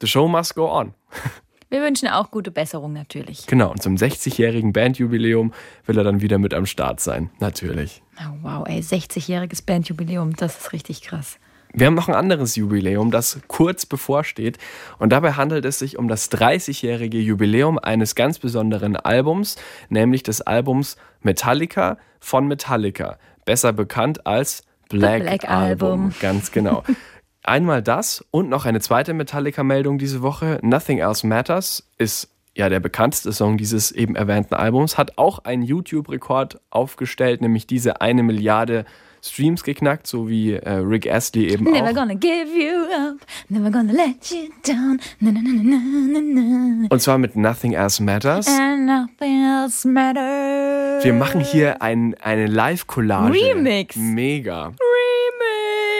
The 0.01 0.07
show 0.07 0.29
must 0.29 0.55
go 0.55 0.71
on. 0.71 0.95
Wir 1.71 1.83
wünschen 1.83 2.09
auch 2.09 2.31
gute 2.31 2.53
Besserung 2.53 2.93
natürlich. 2.93 3.47
Genau, 3.49 3.71
und 3.73 3.83
zum 3.83 3.97
60-jährigen 3.97 4.73
Bandjubiläum 4.73 5.53
will 5.87 5.99
er 5.99 6.05
dann 6.05 6.21
wieder 6.21 6.39
mit 6.39 6.55
am 6.55 6.67
Start 6.67 7.01
sein, 7.01 7.31
natürlich. 7.41 8.01
Oh, 8.21 8.37
wow, 8.43 8.65
ey, 8.69 8.79
60-jähriges 8.79 9.65
Bandjubiläum, 9.67 10.37
das 10.37 10.57
ist 10.57 10.73
richtig 10.73 11.03
krass. 11.03 11.39
Wir 11.77 11.89
haben 11.89 11.95
noch 11.95 12.09
ein 12.09 12.15
anderes 12.15 12.55
Jubiläum, 12.55 13.11
das 13.11 13.41
kurz 13.49 13.85
bevorsteht. 13.85 14.59
Und 15.01 15.11
dabei 15.11 15.33
handelt 15.33 15.65
es 15.65 15.81
sich 15.81 15.99
um 15.99 16.07
das 16.07 16.31
30-jährige 16.31 17.19
Jubiläum 17.19 17.79
eines 17.79 18.15
ganz 18.15 18.39
besonderen 18.39 18.95
Albums, 18.95 19.57
nämlich 19.89 20.23
des 20.23 20.41
Albums 20.41 20.97
Metallica 21.23 21.99
von 22.21 22.47
Metallica. 22.47 23.19
Besser 23.45 23.73
bekannt 23.73 24.25
als 24.25 24.63
Black, 24.89 25.23
Black 25.23 25.51
Album. 25.51 25.89
Album. 25.89 26.15
Ganz 26.21 26.53
genau. 26.53 26.85
Einmal 27.43 27.83
das 27.83 28.25
und 28.31 28.49
noch 28.49 28.67
eine 28.67 28.81
zweite 28.81 29.13
Metallica-Meldung 29.13 29.99
diese 29.99 30.23
Woche. 30.23 30.61
Nothing 30.63 30.99
Else 30.99 31.27
Matters 31.27 31.91
ist 31.99 32.31
ja 32.57 32.69
der 32.69 32.81
bekannteste 32.81 33.33
Song 33.33 33.59
dieses 33.59 33.91
eben 33.91 34.15
erwähnten 34.15 34.55
Albums, 34.55 34.97
hat 34.97 35.19
auch 35.19 35.41
einen 35.41 35.63
YouTube-Rekord 35.63 36.61
aufgestellt, 36.71 37.41
nämlich 37.41 37.67
diese 37.67 38.01
eine 38.01 38.23
Milliarde 38.23 38.85
Streams 39.25 39.65
geknackt, 39.65 40.07
so 40.07 40.29
wie 40.29 40.53
äh, 40.53 40.71
Rick 40.71 41.11
Astley 41.11 41.49
eben 41.49 41.65
never 41.65 41.77
auch. 41.77 41.83
Never 41.83 41.95
gonna 41.95 42.15
give 42.15 42.51
you 42.55 42.83
up, 42.93 43.17
never 43.49 43.71
gonna 43.71 43.93
let 43.93 44.31
you 44.31 44.51
down. 44.67 45.01
Na, 45.19 45.31
na, 45.33 45.41
na, 45.43 46.89
Und 46.91 47.01
zwar 47.01 47.17
mit 47.17 47.35
Nothing 47.35 47.73
Else 47.73 48.03
Matters. 48.03 48.47
And 48.47 48.85
nothing 48.85 49.45
else 49.45 49.89
matters. 49.89 51.05
Wir 51.05 51.15
machen 51.15 51.41
hier 51.41 51.81
ein, 51.81 52.15
eine 52.21 52.47
Live-Collage. 52.47 53.33
Remix. 53.33 53.97
Mega. 53.97 54.75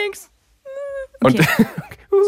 Remix. 0.03 0.29
Okay. 1.21 1.45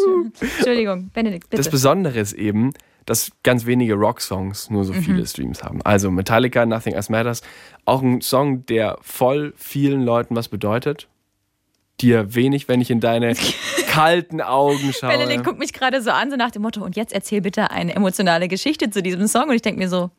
Und 0.08 0.42
Entschuldigung, 0.42 1.12
Benedikt, 1.14 1.50
bitte. 1.50 1.62
Das 1.62 1.70
Besondere 1.70 2.20
ist 2.20 2.34
eben, 2.34 2.74
dass 3.08 3.32
ganz 3.41 3.65
wenige 3.65 3.96
Rock-Songs 3.96 4.70
nur 4.70 4.84
so 4.84 4.93
mhm. 4.93 5.02
viele 5.02 5.26
Streams 5.26 5.63
haben. 5.63 5.82
Also 5.84 6.12
Metallica, 6.12 6.65
Nothing 6.65 6.93
Else 6.93 7.12
Matters, 7.12 7.41
auch 7.86 8.04
ein 8.04 8.22
Song, 8.22 8.65
der 8.67 8.98
voll 9.02 9.54
vielen 9.58 10.04
Leuten 10.04 10.36
was 10.36 10.50
bedeutet. 10.50 11.08
Dir 12.02 12.36
wenig, 12.36 12.67
wenn 12.67 12.82
ich 12.82 12.91
in 12.91 13.00
deine 13.00 13.34
kalten 13.88 14.41
Augen 14.41 14.93
schaue. 14.93 15.17
Benedikt 15.17 15.46
guckt 15.46 15.58
mich 15.58 15.74
gerade 15.74 16.02
so 16.02 16.12
an, 16.12 16.30
so 16.30 16.36
nach 16.36 16.52
dem 16.52 16.62
Motto, 16.62 16.84
und 16.84 16.96
jetzt 16.96 17.13
erzähl 17.13 17.41
bitte 17.41 17.72
eine 17.72 17.96
emotionale 17.96 18.50
Geschichte 18.50 18.89
zu 18.89 19.02
diesem 19.02 19.26
Song. 19.28 19.50
Und 19.50 19.56
ich 19.56 19.62
denke 19.62 19.80
mir 19.80 19.89
so, 19.89 20.12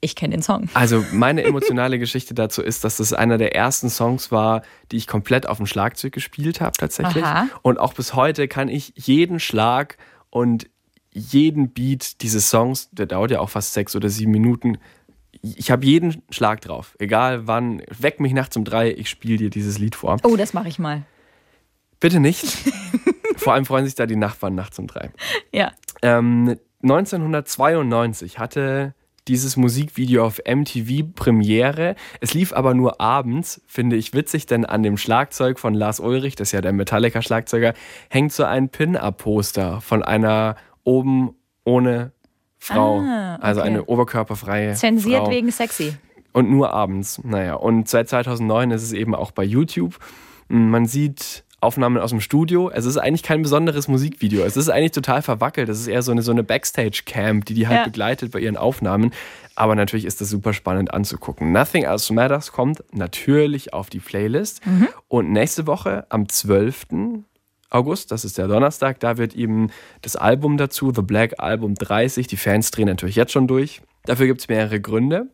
ich 0.00 0.14
kenne 0.14 0.36
den 0.36 0.42
Song. 0.42 0.68
Also 0.74 1.04
meine 1.12 1.42
emotionale 1.44 1.98
Geschichte 1.98 2.32
dazu 2.32 2.62
ist, 2.62 2.84
dass 2.84 2.98
das 2.98 3.12
einer 3.12 3.38
der 3.38 3.56
ersten 3.56 3.90
Songs 3.90 4.30
war, 4.30 4.62
die 4.92 4.98
ich 4.98 5.08
komplett 5.08 5.48
auf 5.48 5.56
dem 5.56 5.66
Schlagzeug 5.66 6.12
gespielt 6.12 6.60
habe 6.60 6.76
tatsächlich. 6.78 7.24
Aha. 7.24 7.48
Und 7.62 7.78
auch 7.80 7.92
bis 7.92 8.14
heute 8.14 8.46
kann 8.46 8.68
ich 8.68 8.92
jeden 8.94 9.40
Schlag 9.40 9.98
und 10.30 10.70
jeden 11.12 11.70
Beat 11.70 12.22
dieses 12.22 12.50
Songs, 12.50 12.90
der 12.90 13.06
dauert 13.06 13.30
ja 13.30 13.40
auch 13.40 13.50
fast 13.50 13.72
sechs 13.72 13.96
oder 13.96 14.08
sieben 14.08 14.32
Minuten, 14.32 14.78
ich 15.42 15.70
habe 15.70 15.86
jeden 15.86 16.22
Schlag 16.30 16.60
drauf. 16.60 16.96
Egal 16.98 17.46
wann, 17.46 17.82
weck 17.96 18.20
mich 18.20 18.32
nachts 18.32 18.56
um 18.56 18.64
drei, 18.64 18.90
ich 18.90 19.08
spiele 19.08 19.36
dir 19.36 19.50
dieses 19.50 19.78
Lied 19.78 19.94
vor. 19.94 20.16
Oh, 20.24 20.36
das 20.36 20.52
mache 20.52 20.68
ich 20.68 20.78
mal. 20.78 21.04
Bitte 22.00 22.20
nicht. 22.20 22.44
vor 23.36 23.54
allem 23.54 23.64
freuen 23.64 23.84
sich 23.84 23.94
da 23.94 24.06
die 24.06 24.16
Nachbarn 24.16 24.54
nachts 24.54 24.78
um 24.78 24.86
drei. 24.86 25.10
Ja. 25.52 25.72
Ähm, 26.02 26.58
1992 26.82 28.38
hatte 28.38 28.94
dieses 29.28 29.56
Musikvideo 29.56 30.24
auf 30.24 30.40
MTV 30.46 31.12
Premiere. 31.14 31.94
Es 32.20 32.34
lief 32.34 32.52
aber 32.52 32.74
nur 32.74 33.00
abends, 33.00 33.60
finde 33.66 33.96
ich 33.96 34.14
witzig, 34.14 34.46
denn 34.46 34.64
an 34.64 34.82
dem 34.82 34.96
Schlagzeug 34.96 35.58
von 35.58 35.74
Lars 35.74 36.00
Ulrich, 36.00 36.34
das 36.34 36.48
ist 36.48 36.52
ja 36.52 36.60
der 36.62 36.72
Metallica-Schlagzeuger, 36.72 37.74
hängt 38.08 38.32
so 38.32 38.44
ein 38.44 38.70
Pin-Up-Poster 38.70 39.80
von 39.80 40.02
einer 40.02 40.56
oben 40.88 41.34
ohne 41.64 42.12
Frau. 42.58 43.00
Ah, 43.00 43.34
okay. 43.34 43.42
Also 43.44 43.60
eine 43.60 43.84
oberkörperfreie. 43.84 44.74
Zensiert 44.74 45.24
Frau. 45.24 45.30
wegen 45.30 45.50
sexy. 45.50 45.94
Und 46.32 46.50
nur 46.50 46.72
abends. 46.72 47.20
Naja, 47.22 47.54
und 47.54 47.88
seit 47.88 48.08
2009 48.08 48.70
ist 48.70 48.82
es 48.82 48.92
eben 48.92 49.14
auch 49.14 49.30
bei 49.30 49.44
YouTube. 49.44 49.98
Man 50.48 50.86
sieht 50.86 51.44
Aufnahmen 51.60 51.98
aus 51.98 52.10
dem 52.10 52.20
Studio. 52.20 52.70
Es 52.70 52.84
ist 52.84 52.96
eigentlich 52.96 53.22
kein 53.22 53.42
besonderes 53.42 53.88
Musikvideo. 53.88 54.44
Es 54.44 54.56
ist 54.56 54.68
eigentlich 54.68 54.92
total 54.92 55.22
verwackelt. 55.22 55.68
Es 55.68 55.80
ist 55.80 55.88
eher 55.88 56.02
so 56.02 56.12
eine, 56.12 56.22
so 56.22 56.30
eine 56.30 56.44
Backstage-Camp, 56.44 57.44
die 57.46 57.54
die 57.54 57.66
halt 57.66 57.78
ja. 57.78 57.84
begleitet 57.84 58.32
bei 58.32 58.38
ihren 58.38 58.56
Aufnahmen. 58.56 59.12
Aber 59.56 59.74
natürlich 59.74 60.04
ist 60.04 60.20
das 60.20 60.30
super 60.30 60.52
spannend 60.52 60.94
anzugucken. 60.94 61.52
Nothing 61.52 61.82
Else 61.82 62.14
Matters 62.14 62.52
kommt 62.52 62.84
natürlich 62.92 63.74
auf 63.74 63.90
die 63.90 63.98
Playlist. 63.98 64.64
Mhm. 64.64 64.88
Und 65.08 65.32
nächste 65.32 65.66
Woche 65.66 66.06
am 66.10 66.28
12. 66.28 66.86
August, 67.70 68.10
das 68.12 68.24
ist 68.24 68.38
der 68.38 68.48
Donnerstag, 68.48 69.00
da 69.00 69.18
wird 69.18 69.34
eben 69.34 69.70
das 70.02 70.16
Album 70.16 70.56
dazu, 70.56 70.92
The 70.94 71.02
Black 71.02 71.34
Album 71.38 71.74
30. 71.74 72.26
Die 72.26 72.36
Fans 72.36 72.70
drehen 72.70 72.86
natürlich 72.86 73.16
jetzt 73.16 73.32
schon 73.32 73.46
durch. 73.46 73.82
Dafür 74.04 74.26
gibt 74.26 74.40
es 74.40 74.48
mehrere 74.48 74.80
Gründe. 74.80 75.26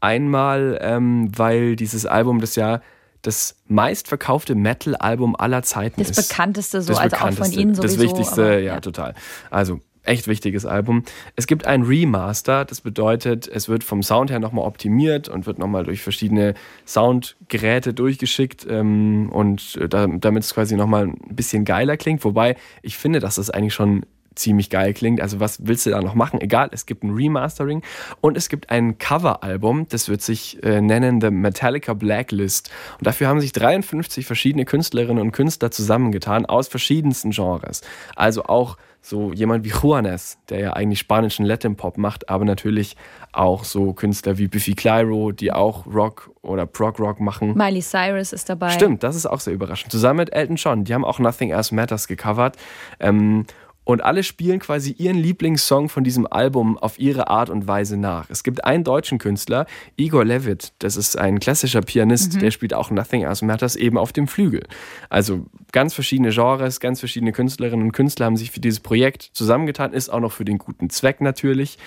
Einmal, 0.00 0.78
ähm, 0.82 1.30
weil 1.36 1.76
dieses 1.76 2.06
Album 2.06 2.40
das 2.40 2.56
ja 2.56 2.80
das 3.22 3.56
meistverkaufte 3.68 4.54
Metal-Album 4.54 5.36
aller 5.36 5.62
Zeiten 5.62 6.00
das 6.00 6.10
ist. 6.10 6.18
Das 6.18 6.28
bekannteste 6.28 6.82
so, 6.82 6.94
das 6.94 6.98
also 6.98 7.16
auch 7.16 7.32
von 7.32 7.52
Ihnen 7.52 7.74
sowieso. 7.74 7.96
Das 7.96 8.02
wichtigste, 8.02 8.42
aber, 8.42 8.52
ja, 8.54 8.74
ja, 8.74 8.80
total. 8.80 9.14
Also 9.50 9.80
echt 10.10 10.26
wichtiges 10.26 10.66
Album. 10.66 11.04
Es 11.36 11.46
gibt 11.46 11.66
ein 11.66 11.82
Remaster, 11.82 12.64
das 12.64 12.80
bedeutet, 12.80 13.48
es 13.48 13.68
wird 13.68 13.84
vom 13.84 14.02
Sound 14.02 14.30
her 14.30 14.40
nochmal 14.40 14.66
optimiert 14.66 15.28
und 15.28 15.46
wird 15.46 15.58
nochmal 15.58 15.84
durch 15.84 16.02
verschiedene 16.02 16.54
Soundgeräte 16.86 17.94
durchgeschickt 17.94 18.66
ähm, 18.68 19.30
und 19.30 19.76
äh, 19.76 19.88
damit 19.88 20.42
es 20.42 20.52
quasi 20.52 20.76
nochmal 20.76 21.04
ein 21.04 21.36
bisschen 21.36 21.64
geiler 21.64 21.96
klingt. 21.96 22.24
Wobei 22.24 22.56
ich 22.82 22.98
finde, 22.98 23.20
dass 23.20 23.36
das 23.36 23.50
eigentlich 23.50 23.74
schon 23.74 24.04
ziemlich 24.34 24.70
geil 24.70 24.94
klingt. 24.94 25.20
Also 25.20 25.38
was 25.40 25.66
willst 25.66 25.86
du 25.86 25.90
da 25.90 26.00
noch 26.00 26.14
machen? 26.14 26.40
Egal, 26.40 26.70
es 26.72 26.86
gibt 26.86 27.04
ein 27.04 27.10
Remastering 27.10 27.82
und 28.20 28.36
es 28.36 28.48
gibt 28.48 28.70
ein 28.70 28.98
Coveralbum, 28.98 29.86
das 29.88 30.08
wird 30.08 30.22
sich 30.22 30.62
äh, 30.62 30.80
nennen 30.80 31.20
The 31.20 31.30
Metallica 31.30 31.94
Blacklist. 31.94 32.70
Und 32.98 33.06
dafür 33.06 33.28
haben 33.28 33.40
sich 33.40 33.52
53 33.52 34.26
verschiedene 34.26 34.64
Künstlerinnen 34.64 35.22
und 35.22 35.32
Künstler 35.32 35.70
zusammengetan 35.70 36.46
aus 36.46 36.68
verschiedensten 36.68 37.30
Genres. 37.30 37.82
Also 38.16 38.44
auch 38.44 38.76
so 39.02 39.32
jemand 39.32 39.64
wie 39.64 39.70
Juanes, 39.70 40.38
der 40.48 40.60
ja 40.60 40.72
eigentlich 40.74 40.98
spanischen 40.98 41.44
Latin 41.46 41.76
Pop 41.76 41.96
macht, 41.96 42.28
aber 42.28 42.44
natürlich 42.44 42.96
auch 43.32 43.64
so 43.64 43.92
Künstler 43.92 44.38
wie 44.38 44.48
Biffy 44.48 44.74
Clyro, 44.74 45.32
die 45.32 45.52
auch 45.52 45.86
Rock 45.86 46.30
oder 46.42 46.66
Prog 46.66 46.98
Rock 46.98 47.20
machen. 47.20 47.56
Miley 47.56 47.80
Cyrus 47.80 48.32
ist 48.32 48.48
dabei. 48.48 48.70
Stimmt, 48.70 49.02
das 49.02 49.16
ist 49.16 49.26
auch 49.26 49.40
sehr 49.40 49.54
überraschend. 49.54 49.92
Zusammen 49.92 50.18
mit 50.18 50.32
Elton 50.32 50.56
John, 50.56 50.84
die 50.84 50.94
haben 50.94 51.04
auch 51.04 51.18
Nothing 51.18 51.50
Else 51.50 51.74
Matters 51.74 52.08
gecovert. 52.08 52.56
Ähm, 52.98 53.46
und 53.90 54.02
alle 54.02 54.22
spielen 54.22 54.60
quasi 54.60 54.92
ihren 54.92 55.16
Lieblingssong 55.16 55.88
von 55.88 56.04
diesem 56.04 56.26
Album 56.30 56.78
auf 56.78 56.98
ihre 56.98 57.28
Art 57.28 57.50
und 57.50 57.66
Weise 57.66 57.96
nach. 57.96 58.30
Es 58.30 58.44
gibt 58.44 58.64
einen 58.64 58.84
deutschen 58.84 59.18
Künstler, 59.18 59.66
Igor 59.96 60.24
Levitt, 60.24 60.72
das 60.78 60.96
ist 60.96 61.18
ein 61.18 61.40
klassischer 61.40 61.80
Pianist, 61.80 62.34
mhm. 62.34 62.38
der 62.40 62.50
spielt 62.50 62.72
auch 62.72 62.90
Nothing 62.90 63.22
Else 63.22 63.44
Matters 63.44 63.76
eben 63.76 63.98
auf 63.98 64.12
dem 64.12 64.28
Flügel. 64.28 64.62
Also 65.08 65.46
ganz 65.72 65.94
verschiedene 65.94 66.30
Genres, 66.30 66.80
ganz 66.80 67.00
verschiedene 67.00 67.32
Künstlerinnen 67.32 67.86
und 67.86 67.92
Künstler 67.92 68.26
haben 68.26 68.36
sich 68.36 68.50
für 68.50 68.60
dieses 68.60 68.80
Projekt 68.80 69.30
zusammengetan, 69.32 69.92
ist 69.92 70.08
auch 70.08 70.20
noch 70.20 70.32
für 70.32 70.44
den 70.44 70.58
guten 70.58 70.88
Zweck 70.90 71.20
natürlich. 71.20 71.78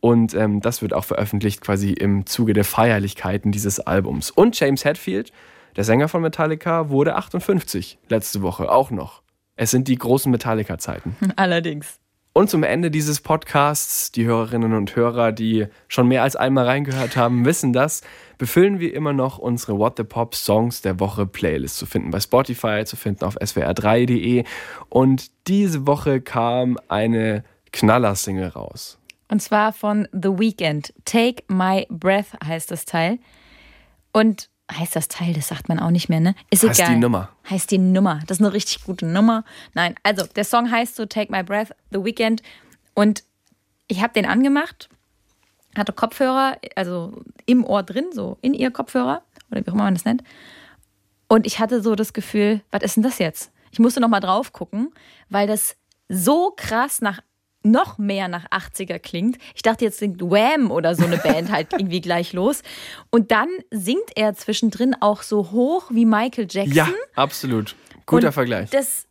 Und 0.00 0.34
ähm, 0.34 0.60
das 0.60 0.82
wird 0.82 0.92
auch 0.92 1.04
veröffentlicht 1.04 1.60
quasi 1.60 1.92
im 1.92 2.26
Zuge 2.26 2.54
der 2.54 2.64
Feierlichkeiten 2.64 3.52
dieses 3.52 3.78
Albums. 3.78 4.32
Und 4.32 4.58
James 4.58 4.84
Hetfield, 4.84 5.32
der 5.76 5.84
Sänger 5.84 6.08
von 6.08 6.22
Metallica, 6.22 6.90
wurde 6.90 7.14
58 7.14 7.98
letzte 8.08 8.42
Woche 8.42 8.68
auch 8.68 8.90
noch. 8.90 9.21
Es 9.56 9.70
sind 9.70 9.88
die 9.88 9.96
großen 9.96 10.30
Metallica-Zeiten. 10.30 11.16
Allerdings. 11.36 11.98
Und 12.34 12.48
zum 12.48 12.62
Ende 12.62 12.90
dieses 12.90 13.20
Podcasts, 13.20 14.10
die 14.10 14.24
Hörerinnen 14.24 14.72
und 14.72 14.96
Hörer, 14.96 15.32
die 15.32 15.66
schon 15.86 16.08
mehr 16.08 16.22
als 16.22 16.34
einmal 16.34 16.64
reingehört 16.64 17.14
haben, 17.14 17.44
wissen 17.44 17.74
das, 17.74 18.00
befüllen 18.38 18.80
wir 18.80 18.94
immer 18.94 19.12
noch 19.12 19.36
unsere 19.36 19.76
What 19.76 19.98
the 19.98 20.04
Pop 20.04 20.34
Songs 20.34 20.80
der 20.80 20.98
Woche 20.98 21.26
Playlist 21.26 21.76
zu 21.76 21.84
finden 21.84 22.10
bei 22.10 22.20
Spotify, 22.20 22.84
zu 22.86 22.96
finden 22.96 23.26
auf 23.26 23.36
swr3.de. 23.36 24.44
Und 24.88 25.30
diese 25.46 25.86
Woche 25.86 26.22
kam 26.22 26.78
eine 26.88 27.44
Knaller-Single 27.72 28.48
raus. 28.48 28.98
Und 29.28 29.40
zwar 29.40 29.74
von 29.74 30.08
The 30.12 30.30
Weeknd. 30.30 30.94
Take 31.04 31.42
My 31.48 31.86
Breath 31.90 32.32
heißt 32.42 32.70
das 32.70 32.86
Teil. 32.86 33.18
Und 34.12 34.48
heißt 34.78 34.96
das 34.96 35.08
Teil, 35.08 35.32
das 35.34 35.48
sagt 35.48 35.68
man 35.68 35.78
auch 35.78 35.90
nicht 35.90 36.08
mehr, 36.08 36.20
ne? 36.20 36.34
Ist 36.50 36.62
heißt 36.62 36.78
egal. 36.78 36.88
Heißt 36.88 36.96
die 36.96 37.00
Nummer. 37.00 37.28
Heißt 37.48 37.70
die 37.70 37.78
Nummer. 37.78 38.20
Das 38.26 38.38
ist 38.38 38.44
eine 38.44 38.52
richtig 38.52 38.84
gute 38.84 39.06
Nummer. 39.06 39.44
Nein, 39.74 39.94
also 40.02 40.26
der 40.26 40.44
Song 40.44 40.70
heißt 40.70 40.96
so 40.96 41.06
Take 41.06 41.32
My 41.32 41.42
Breath, 41.42 41.74
The 41.90 42.04
Weekend. 42.04 42.42
Und 42.94 43.24
ich 43.88 44.02
habe 44.02 44.12
den 44.12 44.26
angemacht, 44.26 44.88
hatte 45.76 45.92
Kopfhörer, 45.92 46.56
also 46.76 47.22
im 47.46 47.64
Ohr 47.64 47.82
drin, 47.82 48.06
so 48.12 48.38
in 48.40 48.54
ihr 48.54 48.70
Kopfhörer, 48.70 49.22
oder 49.50 49.64
wie 49.64 49.70
auch 49.70 49.74
immer 49.74 49.84
man 49.84 49.94
das 49.94 50.04
nennt. 50.04 50.22
Und 51.28 51.46
ich 51.46 51.58
hatte 51.58 51.82
so 51.82 51.94
das 51.94 52.12
Gefühl, 52.12 52.60
was 52.70 52.82
ist 52.82 52.96
denn 52.96 53.02
das 53.02 53.18
jetzt? 53.18 53.50
Ich 53.70 53.78
musste 53.78 54.00
nochmal 54.00 54.20
drauf 54.20 54.52
gucken, 54.52 54.92
weil 55.30 55.46
das 55.46 55.76
so 56.08 56.52
krass 56.56 57.00
nach 57.00 57.20
noch 57.64 57.98
mehr 57.98 58.28
nach 58.28 58.46
80er 58.50 58.98
klingt. 58.98 59.38
Ich 59.54 59.62
dachte, 59.62 59.84
jetzt 59.84 59.98
singt 59.98 60.20
Wham 60.20 60.70
oder 60.70 60.94
so 60.94 61.04
eine 61.04 61.18
Band 61.18 61.50
halt 61.50 61.72
irgendwie 61.72 62.00
gleich 62.00 62.32
los. 62.32 62.62
Und 63.10 63.30
dann 63.30 63.48
singt 63.70 64.10
er 64.16 64.34
zwischendrin 64.34 64.96
auch 65.00 65.22
so 65.22 65.50
hoch 65.50 65.90
wie 65.90 66.04
Michael 66.04 66.46
Jackson. 66.50 66.74
Ja, 66.74 66.88
absolut. 67.14 67.76
Guter 68.06 68.28
und 68.28 68.32
Vergleich. 68.32 68.70
Das, 68.70 69.06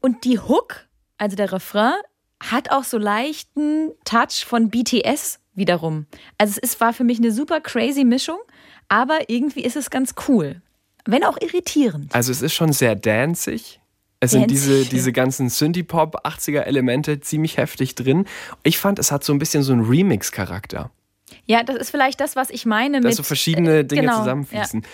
und 0.00 0.24
die 0.24 0.38
Hook, 0.38 0.86
also 1.18 1.36
der 1.36 1.52
Refrain, 1.52 1.94
hat 2.40 2.70
auch 2.70 2.84
so 2.84 2.98
leichten 2.98 3.92
Touch 4.04 4.44
von 4.44 4.70
BTS 4.70 5.40
wiederum. 5.54 6.06
Also 6.38 6.52
es 6.52 6.70
ist, 6.70 6.80
war 6.80 6.92
für 6.92 7.04
mich 7.04 7.18
eine 7.18 7.32
super 7.32 7.60
crazy 7.60 8.04
Mischung, 8.04 8.38
aber 8.88 9.30
irgendwie 9.30 9.64
ist 9.64 9.76
es 9.76 9.90
ganz 9.90 10.14
cool. 10.28 10.60
Wenn 11.06 11.24
auch 11.24 11.38
irritierend. 11.40 12.14
Also 12.14 12.32
es 12.32 12.42
ist 12.42 12.54
schon 12.54 12.72
sehr 12.72 12.96
danzig, 12.96 13.80
es 14.24 14.30
sind 14.32 14.50
diese, 14.50 14.84
diese 14.84 15.12
ganzen 15.12 15.48
Synthie-Pop 15.48 16.26
80er 16.26 16.60
Elemente 16.60 17.20
ziemlich 17.20 17.56
heftig 17.56 17.94
drin. 17.94 18.26
Ich 18.62 18.78
fand, 18.78 18.98
es 18.98 19.12
hat 19.12 19.24
so 19.24 19.32
ein 19.32 19.38
bisschen 19.38 19.62
so 19.62 19.72
einen 19.72 19.84
Remix-Charakter. 19.84 20.90
Ja, 21.46 21.62
das 21.62 21.76
ist 21.76 21.90
vielleicht 21.90 22.20
das, 22.20 22.36
was 22.36 22.50
ich 22.50 22.66
meine. 22.66 23.00
Dass 23.00 23.10
mit, 23.10 23.16
so 23.16 23.22
verschiedene 23.22 23.78
äh, 23.78 23.84
Dinge 23.84 24.02
genau, 24.02 24.18
zusammenfließen. 24.18 24.82
Ja. 24.82 24.88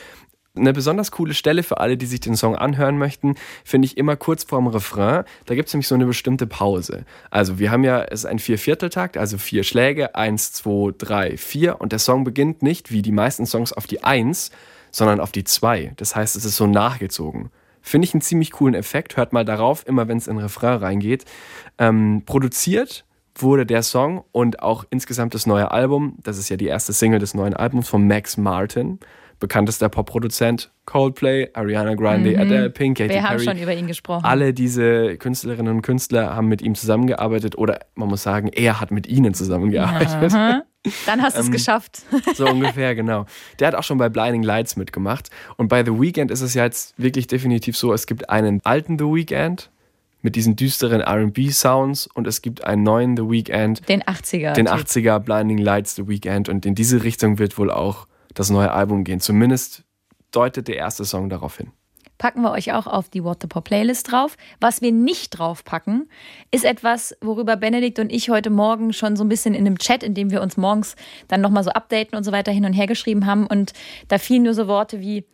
Eine 0.57 0.73
besonders 0.73 1.13
coole 1.13 1.33
Stelle 1.33 1.63
für 1.63 1.79
alle, 1.79 1.97
die 1.97 2.07
sich 2.07 2.21
den 2.21 2.37
Song 2.37 2.57
anhören 2.57 2.99
möchten, 2.99 3.37
finde 3.65 3.87
ich 3.87 3.97
immer 3.97 4.17
kurz 4.17 4.43
vorm 4.43 4.67
Refrain. 4.67 5.25
Da 5.47 5.55
gibt 5.55 5.69
es 5.69 5.75
nämlich 5.75 5.87
so 5.87 5.95
eine 5.95 6.07
bestimmte 6.07 6.49
Pause. 6.49 7.05
Also 7.31 7.61
wir 7.61 7.71
haben 7.71 7.85
ja, 7.85 8.03
es 8.03 8.21
ist 8.21 8.27
ein 8.27 8.41
Viervierteltakt, 8.41 9.17
also 9.17 9.39
vier 9.39 9.63
Schläge, 9.63 10.17
eins, 10.17 10.53
zwei, 10.53 10.93
drei, 10.97 11.37
vier. 11.37 11.81
Und 11.81 11.93
der 11.93 12.01
Song 12.01 12.25
beginnt 12.25 12.63
nicht 12.63 12.91
wie 12.91 13.01
die 13.01 13.13
meisten 13.13 13.47
Songs 13.47 13.73
auf 13.73 13.87
die 13.87 14.03
Eins, 14.03 14.51
sondern 14.91 15.21
auf 15.21 15.31
die 15.31 15.45
Zwei. 15.45 15.93
Das 15.97 16.17
heißt, 16.17 16.35
es 16.35 16.45
ist 16.45 16.57
so 16.57 16.67
nachgezogen. 16.67 17.51
Finde 17.83 18.07
ich 18.07 18.15
einen 18.15 18.21
ziemlich 18.21 18.53
coolen 18.53 18.75
Effekt. 18.75 19.17
Hört 19.17 19.33
mal 19.33 19.45
darauf, 19.45 19.87
immer 19.87 20.09
wenn 20.09 20.19
es 20.19 20.27
in 20.27 20.39
Refrain 20.39 20.79
reingeht. 20.79 21.25
Ähm, 21.79 22.23
produziert 22.27 23.05
wurde 23.37 23.65
der 23.67 23.83
Song 23.83 24.25
und 24.33 24.63
auch 24.63 24.85
insgesamt 24.91 25.35
das 25.35 25.47
neue 25.47 25.71
Album, 25.71 26.17
das 26.23 26.39
ist 26.39 26.49
ja 26.49 26.57
die 26.57 26.67
erste 26.67 26.93
Single 26.93 27.21
des 27.21 27.35
neuen 27.35 27.55
Albums 27.55 27.89
von 27.89 28.07
Max 28.07 28.37
Martin, 28.37 28.99
bekanntester 29.39 29.89
Popproduzent, 29.89 30.71
Coldplay, 30.85 31.49
Ariana 31.55 31.95
Grande, 31.95 32.31
mhm. 32.33 32.41
Adele, 32.41 32.71
Pink, 32.71 32.99
Katy 32.99 33.09
Wir 33.09 33.21
Perry. 33.21 33.29
haben 33.29 33.39
schon 33.41 33.59
über 33.59 33.75
ihn 33.75 33.87
gesprochen. 33.87 34.25
Alle 34.25 34.53
diese 34.53 35.17
Künstlerinnen 35.17 35.77
und 35.77 35.83
Künstler 35.83 36.35
haben 36.35 36.49
mit 36.49 36.61
ihm 36.61 36.75
zusammengearbeitet 36.75 37.57
oder 37.57 37.81
man 37.95 38.09
muss 38.09 38.23
sagen, 38.23 38.49
er 38.49 38.81
hat 38.81 38.91
mit 38.91 39.07
ihnen 39.07 39.33
zusammengearbeitet. 39.33 40.35
Aha. 40.35 40.63
Dann 41.07 41.21
hast 41.23 41.37
du 41.37 41.41
es 41.41 41.47
ähm, 41.47 41.53
geschafft. 41.53 42.03
So 42.35 42.47
ungefähr, 42.47 42.95
genau. 42.95 43.27
Der 43.59 43.69
hat 43.69 43.75
auch 43.75 43.83
schon 43.83 43.99
bei 43.99 44.09
Blinding 44.09 44.43
Lights 44.43 44.77
mitgemacht. 44.77 45.31
Und 45.57 45.69
bei 45.69 45.85
The 45.85 45.91
Weeknd 45.91 46.31
ist 46.31 46.41
es 46.41 46.55
ja 46.55 46.65
jetzt 46.65 46.95
wirklich 46.97 47.27
definitiv 47.27 47.77
so, 47.77 47.93
es 47.93 48.07
gibt 48.07 48.31
einen 48.31 48.61
alten 48.65 48.99
The 48.99 49.05
Weeknd 49.05 49.71
mit 50.23 50.37
diesen 50.37 50.57
düsteren 50.57 51.03
RB-Sounds 51.03 52.07
und 52.07 52.27
es 52.27 52.43
gibt 52.43 52.65
einen 52.65 52.83
neuen 52.83 53.17
The 53.17 53.25
Weeknd. 53.25 53.89
Den 53.89 54.03
80er. 54.03 54.53
Den 54.55 54.69
80er 54.69 55.19
Blinding 55.19 55.59
Lights 55.59 55.95
The 55.97 56.09
Weeknd. 56.09 56.49
Und 56.49 56.65
in 56.65 56.75
diese 56.75 57.03
Richtung 57.03 57.39
wird 57.39 57.59
wohl 57.59 57.71
auch 57.71 58.07
das 58.35 58.51
neue 58.51 58.71
Album 58.71 59.05
gehen. 59.05 59.21
Zumindest 59.21 59.85
deutet 60.31 60.69
der 60.69 60.77
erste 60.77 61.05
Song 61.05 61.29
darauf 61.29 61.57
hin 61.57 61.73
packen 62.21 62.43
wir 62.43 62.53
euch 62.53 62.73
auch 62.73 62.87
auf 62.87 63.09
die 63.09 63.25
What 63.25 63.39
the 63.41 63.49
Pop 63.49 63.65
Playlist 63.65 64.13
drauf. 64.13 64.37
Was 64.61 64.83
wir 64.83 64.93
nicht 64.93 65.31
draufpacken, 65.31 66.09
ist 66.53 66.65
etwas, 66.65 67.17
worüber 67.23 67.57
Benedikt 67.57 67.99
und 67.99 68.13
ich 68.13 68.29
heute 68.29 68.51
Morgen 68.51 68.93
schon 68.93 69.17
so 69.17 69.25
ein 69.25 69.29
bisschen 69.29 69.55
in 69.55 69.67
einem 69.67 69.79
Chat, 69.79 70.03
in 70.03 70.15
dem 70.15 70.31
wir 70.31 70.43
uns 70.43 70.57
morgens 70.59 70.95
dann 71.29 71.41
nochmal 71.41 71.65
so 71.65 71.71
updaten 71.71 72.17
und 72.17 72.23
so 72.23 72.31
weiter 72.31 72.53
hin 72.53 72.67
und 72.67 72.75
her 72.75 72.87
geschrieben 72.87 73.25
haben. 73.25 73.47
Und 73.47 73.73
da 74.09 74.19
fielen 74.19 74.43
nur 74.43 74.53
so 74.53 74.69
Worte 74.69 75.01
wie 75.01 75.25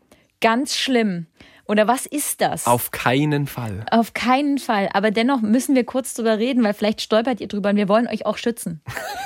ganz 0.41 0.77
schlimm. 0.77 1.27
Oder 1.67 1.89
was 1.89 2.07
ist 2.07 2.41
das? 2.41 2.69
Auf 2.69 2.93
keinen 2.93 3.49
Fall. 3.49 3.85
Auf 3.91 4.15
keinen 4.15 4.59
Fall. 4.59 4.89
Aber 4.93 5.11
dennoch 5.11 5.41
müssen 5.43 5.75
wir 5.75 5.83
kurz 5.83 6.15
drüber 6.15 6.39
reden, 6.39 6.63
weil 6.63 6.73
vielleicht 6.73 7.03
stolpert 7.03 7.41
ihr 7.41 7.49
drüber 7.49 7.71
und 7.71 7.77
wir 7.77 7.89
wollen 7.89 8.07
euch 8.07 8.25
auch 8.27 8.37
schützen. 8.37 8.81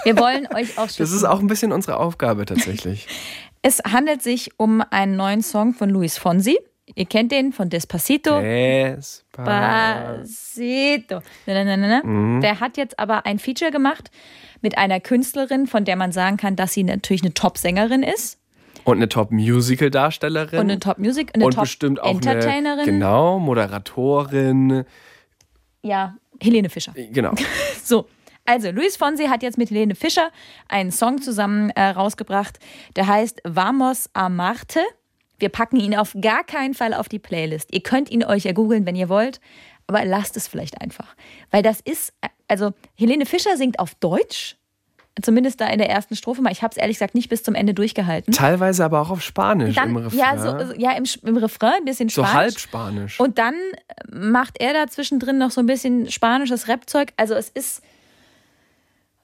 Wir 0.04 0.16
wollen 0.16 0.48
euch 0.54 0.78
auch 0.78 0.88
schützen. 0.88 1.02
Das 1.02 1.12
ist 1.12 1.24
auch 1.24 1.40
ein 1.40 1.46
bisschen 1.46 1.72
unsere 1.72 1.98
Aufgabe 1.98 2.46
tatsächlich. 2.46 3.06
es 3.62 3.80
handelt 3.80 4.22
sich 4.22 4.58
um 4.58 4.82
einen 4.90 5.16
neuen 5.16 5.42
Song 5.42 5.74
von 5.74 5.90
Luis 5.90 6.16
Fonsi. 6.16 6.58
Ihr 6.94 7.06
kennt 7.06 7.32
den 7.32 7.52
von 7.52 7.68
Despacito. 7.70 8.40
Despacito. 8.40 9.20
Mhm. 11.46 12.40
Der 12.40 12.60
hat 12.60 12.76
jetzt 12.76 12.98
aber 12.98 13.26
ein 13.26 13.38
Feature 13.38 13.70
gemacht 13.70 14.10
mit 14.60 14.78
einer 14.78 15.00
Künstlerin, 15.00 15.66
von 15.66 15.84
der 15.84 15.96
man 15.96 16.12
sagen 16.12 16.36
kann, 16.36 16.56
dass 16.56 16.72
sie 16.72 16.84
natürlich 16.84 17.22
eine 17.22 17.34
Top-Sängerin 17.34 18.02
ist. 18.02 18.38
Und 18.84 18.96
eine 18.96 19.08
Top-Musical-Darstellerin. 19.08 20.58
Und 20.58 20.70
eine 20.70 20.80
Top-Music, 20.80 21.30
eine 21.34 21.44
Und 21.44 21.56
bestimmt 21.58 22.00
auch 22.00 22.10
Entertainerin. 22.10 22.84
Genau, 22.84 23.38
Moderatorin. 23.38 24.84
Ja, 25.82 26.16
Helene 26.40 26.70
Fischer. 26.70 26.94
Genau. 27.12 27.32
so. 27.84 28.06
Also, 28.46 28.70
Luis 28.70 28.96
Fonsi 28.96 29.26
hat 29.26 29.42
jetzt 29.42 29.58
mit 29.58 29.70
Helene 29.70 29.94
Fischer 29.94 30.30
einen 30.68 30.90
Song 30.90 31.20
zusammen 31.20 31.70
äh, 31.70 31.90
rausgebracht, 31.90 32.58
der 32.96 33.06
heißt 33.06 33.42
Vamos 33.44 34.08
a 34.14 34.28
Marte. 34.28 34.80
Wir 35.40 35.48
packen 35.48 35.76
ihn 35.76 35.96
auf 35.96 36.16
gar 36.20 36.44
keinen 36.44 36.74
Fall 36.74 36.94
auf 36.94 37.08
die 37.08 37.18
Playlist. 37.18 37.72
Ihr 37.72 37.82
könnt 37.82 38.10
ihn 38.10 38.24
euch 38.24 38.44
ja 38.44 38.52
googeln, 38.52 38.86
wenn 38.86 38.96
ihr 38.96 39.08
wollt, 39.08 39.40
aber 39.86 40.04
lasst 40.04 40.36
es 40.36 40.46
vielleicht 40.46 40.80
einfach. 40.80 41.14
Weil 41.50 41.62
das 41.62 41.80
ist, 41.80 42.12
also 42.48 42.72
Helene 42.94 43.26
Fischer 43.26 43.56
singt 43.56 43.78
auf 43.78 43.94
Deutsch. 43.96 44.56
Zumindest 45.20 45.60
da 45.60 45.66
in 45.66 45.78
der 45.78 45.90
ersten 45.90 46.14
Strophe 46.14 46.40
mal. 46.40 46.52
Ich 46.52 46.62
habe 46.62 46.70
es 46.70 46.76
ehrlich 46.76 46.96
gesagt 46.96 47.14
nicht 47.14 47.28
bis 47.28 47.42
zum 47.42 47.54
Ende 47.54 47.74
durchgehalten. 47.74 48.32
Teilweise 48.32 48.84
aber 48.84 49.00
auch 49.00 49.10
auf 49.10 49.22
Spanisch 49.22 49.74
dann, 49.74 49.90
im 49.90 49.96
Refrain. 49.96 50.18
Ja, 50.18 50.38
so, 50.38 50.74
ja 50.74 50.92
im, 50.92 51.04
im 51.24 51.36
Refrain 51.36 51.74
ein 51.78 51.84
bisschen 51.84 52.08
Spanisch. 52.08 52.30
So 52.30 52.36
halb 52.36 52.58
Spanisch. 52.58 53.20
Und 53.20 53.38
dann 53.38 53.54
macht 54.10 54.60
er 54.60 54.72
da 54.72 54.86
zwischendrin 54.86 55.36
noch 55.36 55.50
so 55.50 55.60
ein 55.60 55.66
bisschen 55.66 56.10
spanisches 56.10 56.68
Rapzeug. 56.68 57.12
Also 57.16 57.34
es 57.34 57.48
ist. 57.50 57.82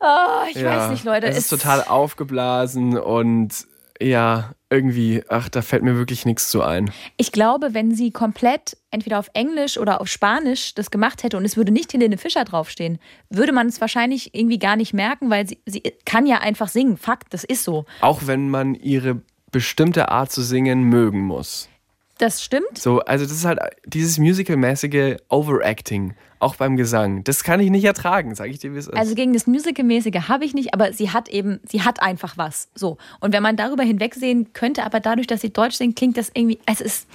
Oh, 0.01 0.49
ich 0.51 0.57
ja, 0.57 0.77
weiß 0.77 0.91
nicht, 0.91 1.05
Leute. 1.05 1.29
Es 1.29 1.39
ist 1.39 1.49
total 1.49 1.85
aufgeblasen 1.85 2.99
und 2.99 3.67
ja, 4.01 4.53
irgendwie, 4.71 5.23
ach, 5.29 5.49
da 5.49 5.63
fällt 5.63 5.83
mir 5.83 5.97
wirklich 5.97 6.27
nichts 6.27 6.51
zu 6.51 6.63
ein. 6.63 6.91
Ich 7.17 7.33
glaube, 7.33 7.73
wenn 7.73 7.95
sie 7.95 8.11
komplett 8.11 8.77
entweder 8.91 9.19
auf 9.19 9.31
Englisch 9.33 9.79
oder 9.79 10.01
auf 10.01 10.09
Spanisch 10.09 10.75
das 10.75 10.91
gemacht 10.91 11.23
hätte 11.23 11.37
und 11.37 11.45
es 11.45 11.57
würde 11.57 11.73
nicht 11.73 11.93
Helene 11.93 12.19
Fischer 12.19 12.45
draufstehen, 12.45 12.99
würde 13.31 13.53
man 13.53 13.69
es 13.69 13.81
wahrscheinlich 13.81 14.35
irgendwie 14.35 14.59
gar 14.59 14.77
nicht 14.77 14.93
merken, 14.93 15.31
weil 15.31 15.47
sie, 15.47 15.59
sie 15.67 15.83
kann 16.05 16.27
ja 16.27 16.39
einfach 16.39 16.69
singen. 16.69 16.97
Fakt, 16.97 17.33
das 17.33 17.45
ist 17.45 17.65
so. 17.65 17.85
Auch 18.01 18.27
wenn 18.27 18.51
man 18.51 18.75
ihre 18.75 19.21
bestimmte 19.53 20.11
Art 20.11 20.33
zu 20.33 20.43
singen 20.43 20.83
mögen 20.83 21.21
muss. 21.21 21.69
Das 22.19 22.43
stimmt. 22.43 22.79
So, 22.79 23.01
also 23.01 23.25
das 23.25 23.35
ist 23.35 23.45
halt 23.45 23.59
dieses 23.85 24.19
musicalmäßige 24.19 25.17
Overacting, 25.29 26.15
auch 26.39 26.57
beim 26.57 26.77
Gesang. 26.77 27.25
Das 27.25 27.45
kann 27.45 27.61
ich 27.61 27.71
nicht 27.71 27.85
ertragen, 27.85 28.35
sage 28.35 28.51
ich 28.51 28.59
dir, 28.59 28.73
wie 28.73 28.79
es 28.79 28.87
ist. 28.87 28.97
Also 28.97 29.15
gegen 29.15 29.35
das 29.35 29.47
Musicalmäßige 29.47 30.29
habe 30.29 30.45
ich 30.47 30.55
nicht, 30.55 30.73
aber 30.73 30.93
sie 30.95 31.11
hat 31.11 31.29
eben, 31.29 31.61
sie 31.69 31.83
hat 31.83 32.01
einfach 32.01 32.39
was. 32.39 32.69
So. 32.75 32.97
Und 33.21 33.35
wenn 33.35 33.43
man 33.43 33.57
darüber 33.57 33.83
hinwegsehen 33.83 34.53
könnte, 34.55 34.85
aber 34.85 35.01
dadurch, 35.01 35.27
dass 35.27 35.43
sie 35.43 35.53
Deutsch 35.53 35.77
singt, 35.77 35.97
klingt 35.97 36.17
das 36.17 36.31
irgendwie, 36.33 36.59
es 36.65 36.81
ist, 36.81 37.07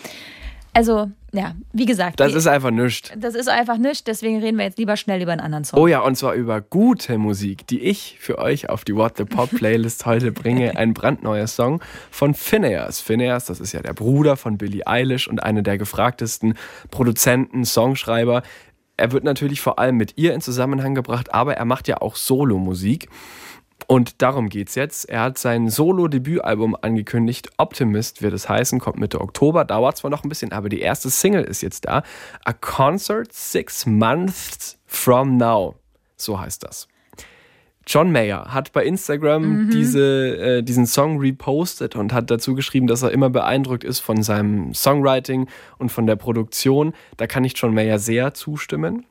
also, 0.73 1.11
ja, 1.33 1.55
wie 1.73 1.85
gesagt. 1.85 2.19
Das 2.19 2.33
ist 2.33 2.47
einfach 2.47 2.71
nichts. 2.71 3.11
Das 3.17 3.35
ist 3.35 3.49
einfach 3.49 3.77
nichts, 3.77 4.03
deswegen 4.03 4.39
reden 4.39 4.57
wir 4.57 4.65
jetzt 4.65 4.77
lieber 4.77 4.95
schnell 4.95 5.21
über 5.21 5.31
einen 5.31 5.41
anderen 5.41 5.65
Song. 5.65 5.79
Oh 5.79 5.87
ja, 5.87 5.99
und 5.99 6.15
zwar 6.15 6.33
über 6.33 6.61
gute 6.61 7.17
Musik, 7.17 7.67
die 7.67 7.81
ich 7.81 8.17
für 8.19 8.37
euch 8.37 8.69
auf 8.69 8.85
die 8.85 8.95
What 8.95 9.17
the 9.17 9.25
Pop 9.25 9.49
Playlist 9.55 10.05
heute 10.05 10.31
bringe. 10.31 10.77
Ein 10.77 10.93
brandneuer 10.93 11.47
Song 11.47 11.81
von 12.09 12.33
Phineas. 12.33 13.01
Phineas, 13.01 13.45
das 13.45 13.59
ist 13.59 13.73
ja 13.73 13.81
der 13.81 13.93
Bruder 13.93 14.37
von 14.37 14.57
Billie 14.57 14.87
Eilish 14.87 15.27
und 15.27 15.43
einer 15.43 15.61
der 15.61 15.77
gefragtesten 15.77 16.55
Produzenten, 16.89 17.65
Songschreiber. 17.65 18.43
Er 18.95 19.11
wird 19.11 19.23
natürlich 19.23 19.61
vor 19.61 19.79
allem 19.79 19.97
mit 19.97 20.17
ihr 20.17 20.33
in 20.33 20.41
Zusammenhang 20.41 20.95
gebracht, 20.95 21.33
aber 21.33 21.55
er 21.55 21.65
macht 21.65 21.87
ja 21.87 22.01
auch 22.01 22.15
Solo-Musik. 22.15 23.09
Und 23.87 24.21
darum 24.21 24.49
geht's 24.49 24.75
jetzt. 24.75 25.09
Er 25.09 25.21
hat 25.21 25.37
sein 25.37 25.69
Solo-Debütalbum 25.69 26.75
angekündigt. 26.81 27.49
Optimist 27.57 28.21
wird 28.21 28.33
es 28.33 28.47
heißen, 28.47 28.79
kommt 28.79 28.99
Mitte 28.99 29.21
Oktober. 29.21 29.65
Dauert 29.65 29.97
zwar 29.97 30.11
noch 30.11 30.23
ein 30.23 30.29
bisschen, 30.29 30.51
aber 30.51 30.69
die 30.69 30.81
erste 30.81 31.09
Single 31.09 31.43
ist 31.43 31.61
jetzt 31.61 31.85
da. 31.85 32.03
A 32.45 32.53
Concert 32.53 33.33
Six 33.33 33.85
Months 33.85 34.77
from 34.85 35.37
Now. 35.37 35.75
So 36.17 36.39
heißt 36.39 36.63
das. 36.63 36.87
John 37.87 38.11
Mayer 38.11 38.53
hat 38.53 38.73
bei 38.73 38.85
Instagram 38.85 39.65
mhm. 39.65 39.69
diese, 39.71 40.37
äh, 40.37 40.63
diesen 40.63 40.85
Song 40.85 41.19
repostet 41.19 41.95
und 41.95 42.13
hat 42.13 42.29
dazu 42.29 42.53
geschrieben, 42.53 42.87
dass 42.87 43.01
er 43.01 43.11
immer 43.11 43.29
beeindruckt 43.29 43.83
ist 43.83 43.99
von 43.99 44.21
seinem 44.21 44.73
Songwriting 44.73 45.47
und 45.79 45.91
von 45.91 46.05
der 46.05 46.15
Produktion. 46.15 46.93
Da 47.17 47.25
kann 47.25 47.43
ich 47.43 47.53
John 47.57 47.73
Mayer 47.73 47.97
sehr 47.97 48.33
zustimmen. 48.33 49.05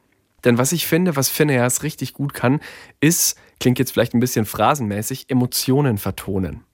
Denn 0.44 0.56
was 0.56 0.72
ich 0.72 0.86
finde, 0.86 1.16
was 1.16 1.28
Phineas 1.28 1.82
richtig 1.82 2.14
gut 2.14 2.32
kann, 2.32 2.60
ist, 3.00 3.36
klingt 3.60 3.78
jetzt 3.78 3.92
vielleicht 3.92 4.14
ein 4.14 4.20
bisschen 4.20 4.46
phrasenmäßig, 4.46 5.26
Emotionen 5.28 5.98
vertonen. 5.98 6.64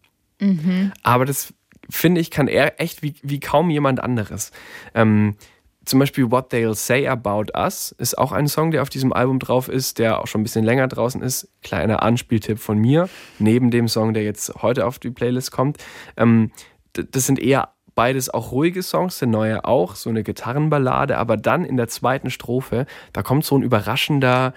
Mhm. 0.40 0.92
Aber 1.03 1.25
das 1.25 1.53
finde 1.90 2.20
ich, 2.20 2.31
kann 2.31 2.49
er 2.49 2.81
echt 2.81 3.03
wie, 3.03 3.14
wie 3.22 3.40
kaum 3.40 3.70
jemand 3.70 4.01
anderes. 4.01 4.53
Ähm, 4.94 5.37
zum 5.85 6.01
Beispiel 6.01 6.31
What 6.31 6.53
They'll 6.53 6.75
Say 6.75 7.07
About 7.07 7.53
Us 7.57 7.94
ist 7.99 8.18
auch 8.18 8.33
ein 8.33 8.49
Song, 8.49 8.72
der 8.72 8.83
auf 8.83 8.90
diesem 8.90 9.12
Album 9.12 9.38
drauf 9.38 9.68
ist, 9.68 10.01
der 10.01 10.20
auch 10.20 10.27
schon 10.27 10.40
ein 10.40 10.44
bisschen 10.44 10.64
länger 10.64 10.88
draußen 10.88 11.22
ist. 11.22 11.49
Kleiner 11.62 12.03
Anspieltipp 12.03 12.59
von 12.59 12.79
mir, 12.79 13.09
neben 13.38 13.70
dem 13.70 13.87
Song, 13.87 14.12
der 14.12 14.25
jetzt 14.25 14.53
heute 14.62 14.85
auf 14.85 14.99
die 14.99 15.11
Playlist 15.11 15.53
kommt. 15.53 15.79
Ähm, 16.16 16.51
das 16.92 17.27
sind 17.27 17.38
eher 17.38 17.76
beides 17.97 18.33
auch 18.33 18.53
ruhige 18.53 18.85
Songs, 18.85 19.19
der 19.19 19.27
neue 19.27 19.65
auch, 19.65 19.97
so 19.97 20.11
eine 20.11 20.23
Gitarrenballade, 20.23 21.19
aber 21.19 21.37
dann 21.37 21.65
in 21.65 21.77
der 21.77 21.89
zweiten 21.89 22.31
Strophe, 22.31 22.87
da 23.13 23.23
kommt 23.23 23.45
so 23.45 23.59
ein 23.59 23.63
überraschender 23.63 24.55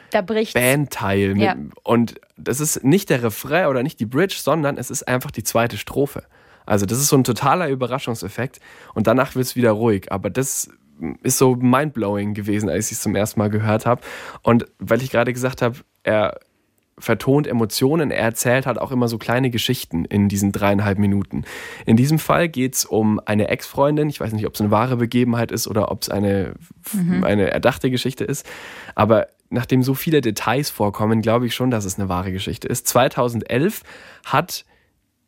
Bandteil. 0.53 1.35
Ja. 1.39 1.55
und 1.83 2.21
das 2.37 2.59
ist 2.59 2.83
nicht 2.83 3.09
der 3.09 3.23
Refrain 3.23 3.65
oder 3.67 3.81
nicht 3.81 3.99
die 3.99 4.05
Bridge, 4.05 4.37
sondern 4.37 4.77
es 4.77 4.91
ist 4.91 5.07
einfach 5.07 5.31
die 5.31 5.43
zweite 5.43 5.77
Strophe. 5.77 6.23
Also 6.65 6.85
das 6.85 6.99
ist 6.99 7.07
so 7.07 7.17
ein 7.17 7.23
totaler 7.23 7.69
Überraschungseffekt 7.69 8.59
und 8.93 9.07
danach 9.07 9.33
wird 9.33 9.45
es 9.45 9.55
wieder 9.55 9.71
ruhig. 9.71 10.11
Aber 10.11 10.29
das 10.29 10.69
ist 11.23 11.37
so 11.37 11.55
mindblowing 11.55 12.33
gewesen, 12.33 12.69
als 12.69 12.91
ich 12.91 12.97
es 12.97 13.01
zum 13.01 13.15
ersten 13.15 13.39
Mal 13.39 13.49
gehört 13.49 13.85
habe. 13.85 14.01
Und 14.43 14.67
weil 14.77 15.01
ich 15.01 15.09
gerade 15.09 15.33
gesagt 15.33 15.61
habe, 15.61 15.77
er 16.03 16.39
vertont 16.99 17.47
Emotionen, 17.47 18.11
er 18.11 18.23
erzählt 18.23 18.65
halt 18.65 18.79
auch 18.79 18.91
immer 18.91 19.07
so 19.07 19.17
kleine 19.17 19.49
Geschichten 19.49 20.05
in 20.05 20.29
diesen 20.29 20.51
dreieinhalb 20.51 20.99
Minuten. 20.99 21.45
In 21.85 21.97
diesem 21.97 22.19
Fall 22.19 22.49
geht 22.49 22.75
es 22.75 22.85
um 22.85 23.19
eine 23.25 23.47
Ex-Freundin, 23.47 24.09
ich 24.09 24.19
weiß 24.19 24.33
nicht, 24.33 24.45
ob 24.45 24.55
es 24.55 24.61
eine 24.61 24.71
wahre 24.71 24.97
Begebenheit 24.97 25.51
ist 25.51 25.67
oder 25.67 25.91
ob 25.91 26.03
es 26.03 26.09
eine, 26.09 26.53
mhm. 26.93 27.23
eine 27.23 27.51
erdachte 27.51 27.89
Geschichte 27.89 28.23
ist, 28.23 28.45
aber 28.95 29.27
nachdem 29.49 29.83
so 29.83 29.93
viele 29.93 30.21
Details 30.21 30.69
vorkommen, 30.69 31.21
glaube 31.21 31.47
ich 31.47 31.55
schon, 31.55 31.71
dass 31.71 31.85
es 31.85 31.97
eine 31.97 32.09
wahre 32.09 32.31
Geschichte 32.31 32.67
ist. 32.67 32.87
2011 32.87 33.83
hat 34.25 34.65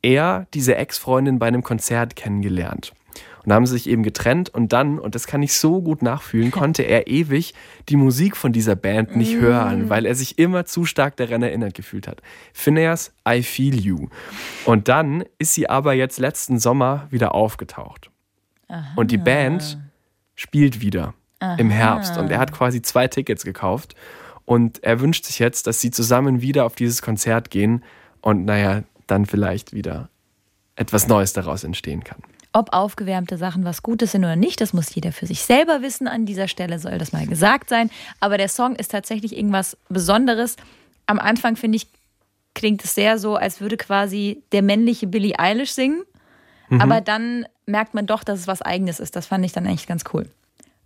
er 0.02 0.48
diese 0.54 0.76
Ex-Freundin 0.76 1.40
bei 1.40 1.48
einem 1.48 1.64
Konzert 1.64 2.16
kennengelernt. 2.16 2.94
Und 3.44 3.54
haben 3.54 3.66
sie 3.66 3.74
sich 3.74 3.90
eben 3.90 4.04
getrennt 4.04 4.50
und 4.50 4.72
dann, 4.72 5.00
und 5.00 5.16
das 5.16 5.26
kann 5.26 5.42
ich 5.42 5.54
so 5.54 5.82
gut 5.82 6.02
nachfühlen, 6.02 6.52
konnte 6.52 6.84
er 6.84 7.08
ewig 7.08 7.54
die 7.90 7.96
Musik 7.96 8.38
von 8.38 8.54
dieser 8.54 8.76
Band 8.76 9.16
nicht 9.16 9.36
mm. 9.36 9.42
hören, 9.42 9.90
weil 9.90 10.06
er 10.06 10.16
sich 10.16 10.38
immer 10.38 10.66
zu 10.66 10.86
stark 10.86 11.18
daran 11.18 11.42
erinnert 11.42 11.74
gefühlt 11.74 12.08
hat. 12.08 12.22
Phineas, 12.54 13.14
I 13.28 13.42
Feel 13.42 13.80
You. 13.80 14.10
Und 14.66 14.88
dann 14.88 15.24
ist 15.40 15.56
sie 15.56 15.70
aber 15.70 15.94
jetzt 15.94 16.20
letzten 16.20 16.60
Sommer 16.60 17.08
wieder 17.10 17.34
aufgetaucht. 17.34 18.12
Aha. 18.68 18.94
Und 18.96 19.12
die 19.12 19.18
Band 19.18 19.80
spielt 20.36 20.82
wieder 20.82 21.14
Aha. 21.40 21.56
im 21.56 21.70
Herbst. 21.70 22.18
Und 22.18 22.32
er 22.32 22.40
hat 22.40 22.52
quasi 22.52 22.82
zwei 22.82 23.08
Tickets 23.08 23.44
gekauft. 23.44 23.96
Und 24.46 24.84
er 24.84 25.00
wünscht 25.00 25.26
sich 25.26 25.40
jetzt, 25.40 25.68
dass 25.68 25.82
sie 25.82 25.92
zusammen 25.92 26.42
wieder 26.42 26.66
auf 26.66 26.76
dieses 26.76 27.02
Konzert 27.02 27.50
gehen 27.50 27.84
und 28.22 28.46
naja, 28.46 28.84
dann 29.08 29.26
vielleicht 29.26 29.74
wieder 29.74 30.10
etwas 30.76 31.08
Neues 31.08 31.34
daraus 31.34 31.64
entstehen 31.64 32.04
kann. 32.04 32.22
Ob 32.54 32.74
aufgewärmte 32.74 33.38
Sachen 33.38 33.64
was 33.64 33.82
Gutes 33.82 34.12
sind 34.12 34.26
oder 34.26 34.36
nicht, 34.36 34.60
das 34.60 34.74
muss 34.74 34.94
jeder 34.94 35.14
für 35.14 35.26
sich 35.26 35.44
selber 35.44 35.82
wissen. 35.82 36.08
An 36.08 36.26
dieser 36.26 36.50
Stelle 36.50 36.80
soll 36.80 36.98
das 36.98 37.14
mal 37.14 37.26
gesagt 37.26 37.70
sein. 37.70 37.90
Aber 38.20 38.38
der 38.38 38.50
Song 38.50 38.76
ist 38.76 38.92
tatsächlich 38.92 39.38
irgendwas 39.38 39.78
Besonderes. 39.88 40.58
Am 41.06 41.18
Anfang, 41.18 41.56
finde 41.56 41.78
ich, 41.78 41.88
klingt 42.54 42.84
es 42.84 42.94
sehr 42.94 43.20
so, 43.20 43.38
als 43.38 43.62
würde 43.62 43.78
quasi 43.78 44.44
der 44.52 44.64
männliche 44.64 45.08
Billie 45.08 45.40
Eilish 45.40 45.72
singen. 45.72 46.04
Mhm. 46.70 46.82
Aber 46.82 47.00
dann 47.00 47.46
merkt 47.66 47.94
man 47.94 48.06
doch, 48.06 48.24
dass 48.24 48.40
es 48.40 48.48
was 48.48 48.62
Eigenes 48.62 49.00
ist. 49.00 49.16
Das 49.16 49.28
fand 49.28 49.46
ich 49.46 49.54
dann 49.54 49.66
eigentlich 49.66 49.88
ganz 49.88 50.04
cool. 50.14 50.28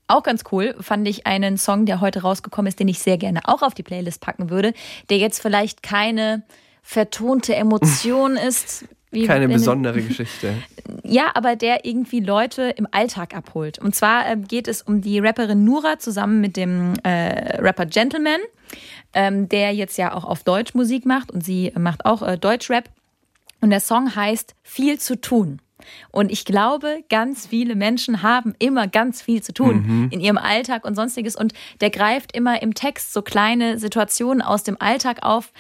Auch 0.08 0.22
ganz 0.22 0.44
cool 0.52 0.76
fand 0.80 1.08
ich 1.08 1.26
einen 1.26 1.58
Song, 1.58 1.88
der 1.88 2.00
heute 2.00 2.22
rausgekommen 2.22 2.68
ist, 2.68 2.80
den 2.80 2.88
ich 2.88 3.00
sehr 3.00 3.18
gerne 3.18 3.42
auch 3.46 3.64
auf 3.64 3.74
die 3.74 3.82
Playlist 3.82 4.22
packen 4.22 4.52
würde, 4.52 4.74
der 5.10 5.18
jetzt 5.18 5.42
vielleicht 5.42 5.82
keine 5.82 6.44
vertonte 6.84 7.56
Emotion 7.56 8.38
ist, 8.48 8.86
wie 9.16 9.26
Keine 9.26 9.48
besondere 9.48 10.02
Geschichte. 10.08 10.54
Ja, 11.04 11.32
aber 11.34 11.56
der 11.56 11.86
irgendwie 11.86 12.20
Leute 12.20 12.74
im 12.78 12.88
Alltag 12.92 13.36
abholt. 13.36 13.80
Und 13.80 13.96
zwar 13.96 14.30
äh, 14.30 14.38
geht 14.38 14.68
es 14.68 14.84
um 14.84 15.02
die 15.02 15.20
Rapperin 15.20 15.64
Nura 15.64 15.98
zusammen 15.98 16.42
mit 16.42 16.58
dem 16.58 16.94
äh, 17.04 17.58
Rapper 17.58 17.88
Gentleman, 17.88 18.40
ähm, 19.14 19.50
der 19.50 19.74
jetzt 19.74 19.98
ja 19.98 20.14
auch 20.14 20.26
auf 20.26 20.44
Deutsch 20.44 20.76
Musik 20.76 21.06
macht 21.06 21.32
und 21.32 21.44
sie 21.44 21.72
macht 21.78 22.06
auch 22.06 22.22
äh, 22.22 22.38
Deutschrap. 22.38 22.90
Und 23.62 23.72
der 23.72 23.80
Song 23.80 24.16
heißt 24.16 24.54
Viel 24.62 25.00
zu 25.00 25.20
tun. 25.20 25.60
Und 26.12 26.32
ich 26.32 26.46
glaube, 26.46 27.04
ganz 27.10 27.48
viele 27.48 27.76
Menschen 27.76 28.22
haben 28.22 28.54
immer 28.60 28.88
ganz 28.88 29.22
viel 29.22 29.42
zu 29.42 29.54
tun 29.54 29.84
mhm. 29.86 30.10
in 30.12 30.20
ihrem 30.20 30.38
Alltag 30.38 30.86
und 30.86 30.96
sonstiges. 30.96 31.36
Und 31.36 31.54
der 31.82 31.90
greift 31.90 32.36
immer 32.36 32.62
im 32.62 32.74
Text 32.74 33.14
so 33.14 33.22
kleine 33.22 33.78
Situationen 33.78 34.42
aus 34.42 34.64
dem 34.64 34.80
Alltag 34.80 35.24
auf. 35.24 35.52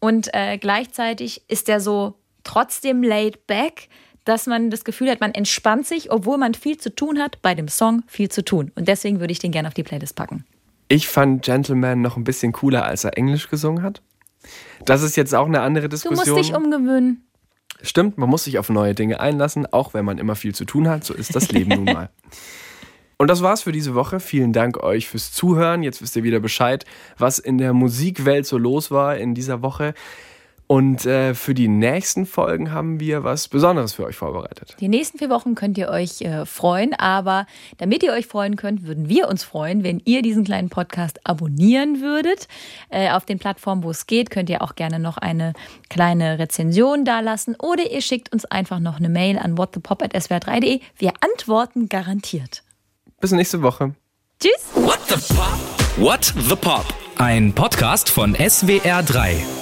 Und 0.00 0.32
äh, 0.32 0.58
gleichzeitig 0.58 1.42
ist 1.48 1.68
der 1.68 1.80
so 1.80 2.14
trotzdem 2.48 3.02
laid 3.02 3.46
back, 3.46 3.88
dass 4.24 4.46
man 4.46 4.70
das 4.70 4.84
Gefühl 4.84 5.10
hat, 5.10 5.20
man 5.20 5.32
entspannt 5.32 5.86
sich, 5.86 6.10
obwohl 6.10 6.38
man 6.38 6.54
viel 6.54 6.78
zu 6.78 6.94
tun 6.94 7.18
hat, 7.18 7.40
bei 7.42 7.54
dem 7.54 7.68
Song 7.68 8.02
viel 8.06 8.30
zu 8.30 8.44
tun. 8.44 8.72
Und 8.74 8.88
deswegen 8.88 9.20
würde 9.20 9.32
ich 9.32 9.38
den 9.38 9.52
gerne 9.52 9.68
auf 9.68 9.74
die 9.74 9.82
Playlist 9.82 10.16
packen. 10.16 10.44
Ich 10.88 11.08
fand 11.08 11.44
Gentleman 11.44 12.00
noch 12.00 12.16
ein 12.16 12.24
bisschen 12.24 12.52
cooler, 12.52 12.84
als 12.84 13.04
er 13.04 13.16
Englisch 13.16 13.48
gesungen 13.48 13.82
hat. 13.82 14.02
Das 14.84 15.02
ist 15.02 15.16
jetzt 15.16 15.34
auch 15.34 15.46
eine 15.46 15.60
andere 15.60 15.88
Diskussion. 15.88 16.24
Du 16.24 16.34
musst 16.34 16.48
dich 16.48 16.56
umgewöhnen. 16.56 17.26
Stimmt, 17.82 18.18
man 18.18 18.28
muss 18.28 18.44
sich 18.44 18.58
auf 18.58 18.70
neue 18.70 18.94
Dinge 18.94 19.20
einlassen, 19.20 19.66
auch 19.66 19.94
wenn 19.94 20.04
man 20.04 20.18
immer 20.18 20.34
viel 20.34 20.54
zu 20.54 20.64
tun 20.64 20.88
hat. 20.88 21.04
So 21.04 21.14
ist 21.14 21.36
das 21.36 21.52
Leben 21.52 21.70
nun 21.70 21.84
mal. 21.84 22.10
Und 23.20 23.28
das 23.28 23.42
war's 23.42 23.62
für 23.62 23.72
diese 23.72 23.96
Woche. 23.96 24.20
Vielen 24.20 24.52
Dank 24.52 24.80
euch 24.80 25.08
fürs 25.08 25.32
Zuhören. 25.32 25.82
Jetzt 25.82 26.00
wisst 26.00 26.14
ihr 26.14 26.22
wieder 26.22 26.38
Bescheid, 26.38 26.84
was 27.18 27.40
in 27.40 27.58
der 27.58 27.72
Musikwelt 27.72 28.46
so 28.46 28.58
los 28.58 28.92
war 28.92 29.16
in 29.16 29.34
dieser 29.34 29.60
Woche. 29.60 29.94
Und 30.68 31.06
äh, 31.06 31.34
für 31.34 31.54
die 31.54 31.66
nächsten 31.66 32.26
Folgen 32.26 32.72
haben 32.72 33.00
wir 33.00 33.24
was 33.24 33.48
Besonderes 33.48 33.94
für 33.94 34.04
euch 34.04 34.16
vorbereitet. 34.16 34.76
Die 34.80 34.88
nächsten 34.88 35.16
vier 35.16 35.30
Wochen 35.30 35.54
könnt 35.54 35.78
ihr 35.78 35.88
euch 35.88 36.20
äh, 36.20 36.44
freuen, 36.44 36.92
aber 36.92 37.46
damit 37.78 38.02
ihr 38.02 38.12
euch 38.12 38.26
freuen 38.26 38.56
könnt, 38.56 38.82
würden 38.82 39.08
wir 39.08 39.28
uns 39.28 39.44
freuen, 39.44 39.82
wenn 39.82 40.02
ihr 40.04 40.20
diesen 40.20 40.44
kleinen 40.44 40.68
Podcast 40.68 41.20
abonnieren 41.24 42.02
würdet. 42.02 42.48
Äh, 42.90 43.10
auf 43.12 43.24
den 43.24 43.38
Plattformen, 43.38 43.82
wo 43.82 43.88
es 43.88 44.06
geht, 44.06 44.28
könnt 44.28 44.50
ihr 44.50 44.60
auch 44.60 44.74
gerne 44.74 44.98
noch 44.98 45.16
eine 45.16 45.54
kleine 45.88 46.38
Rezension 46.38 47.06
dalassen 47.06 47.56
oder 47.58 47.90
ihr 47.90 48.02
schickt 48.02 48.30
uns 48.30 48.44
einfach 48.44 48.78
noch 48.78 48.98
eine 48.98 49.08
Mail 49.08 49.38
an 49.38 49.56
whatthepop.swr3.de. 49.56 50.80
Wir 50.98 51.12
antworten 51.22 51.88
garantiert. 51.88 52.62
Bis 53.22 53.32
nächste 53.32 53.62
Woche. 53.62 53.94
Tschüss. 54.38 54.66
What 54.74 55.00
the 55.08 55.34
Pop? 55.34 55.58
What 55.96 56.24
the 56.24 56.56
Pop? 56.56 56.84
Ein 57.16 57.54
Podcast 57.54 58.10
von 58.10 58.36
SWR3. 58.36 59.57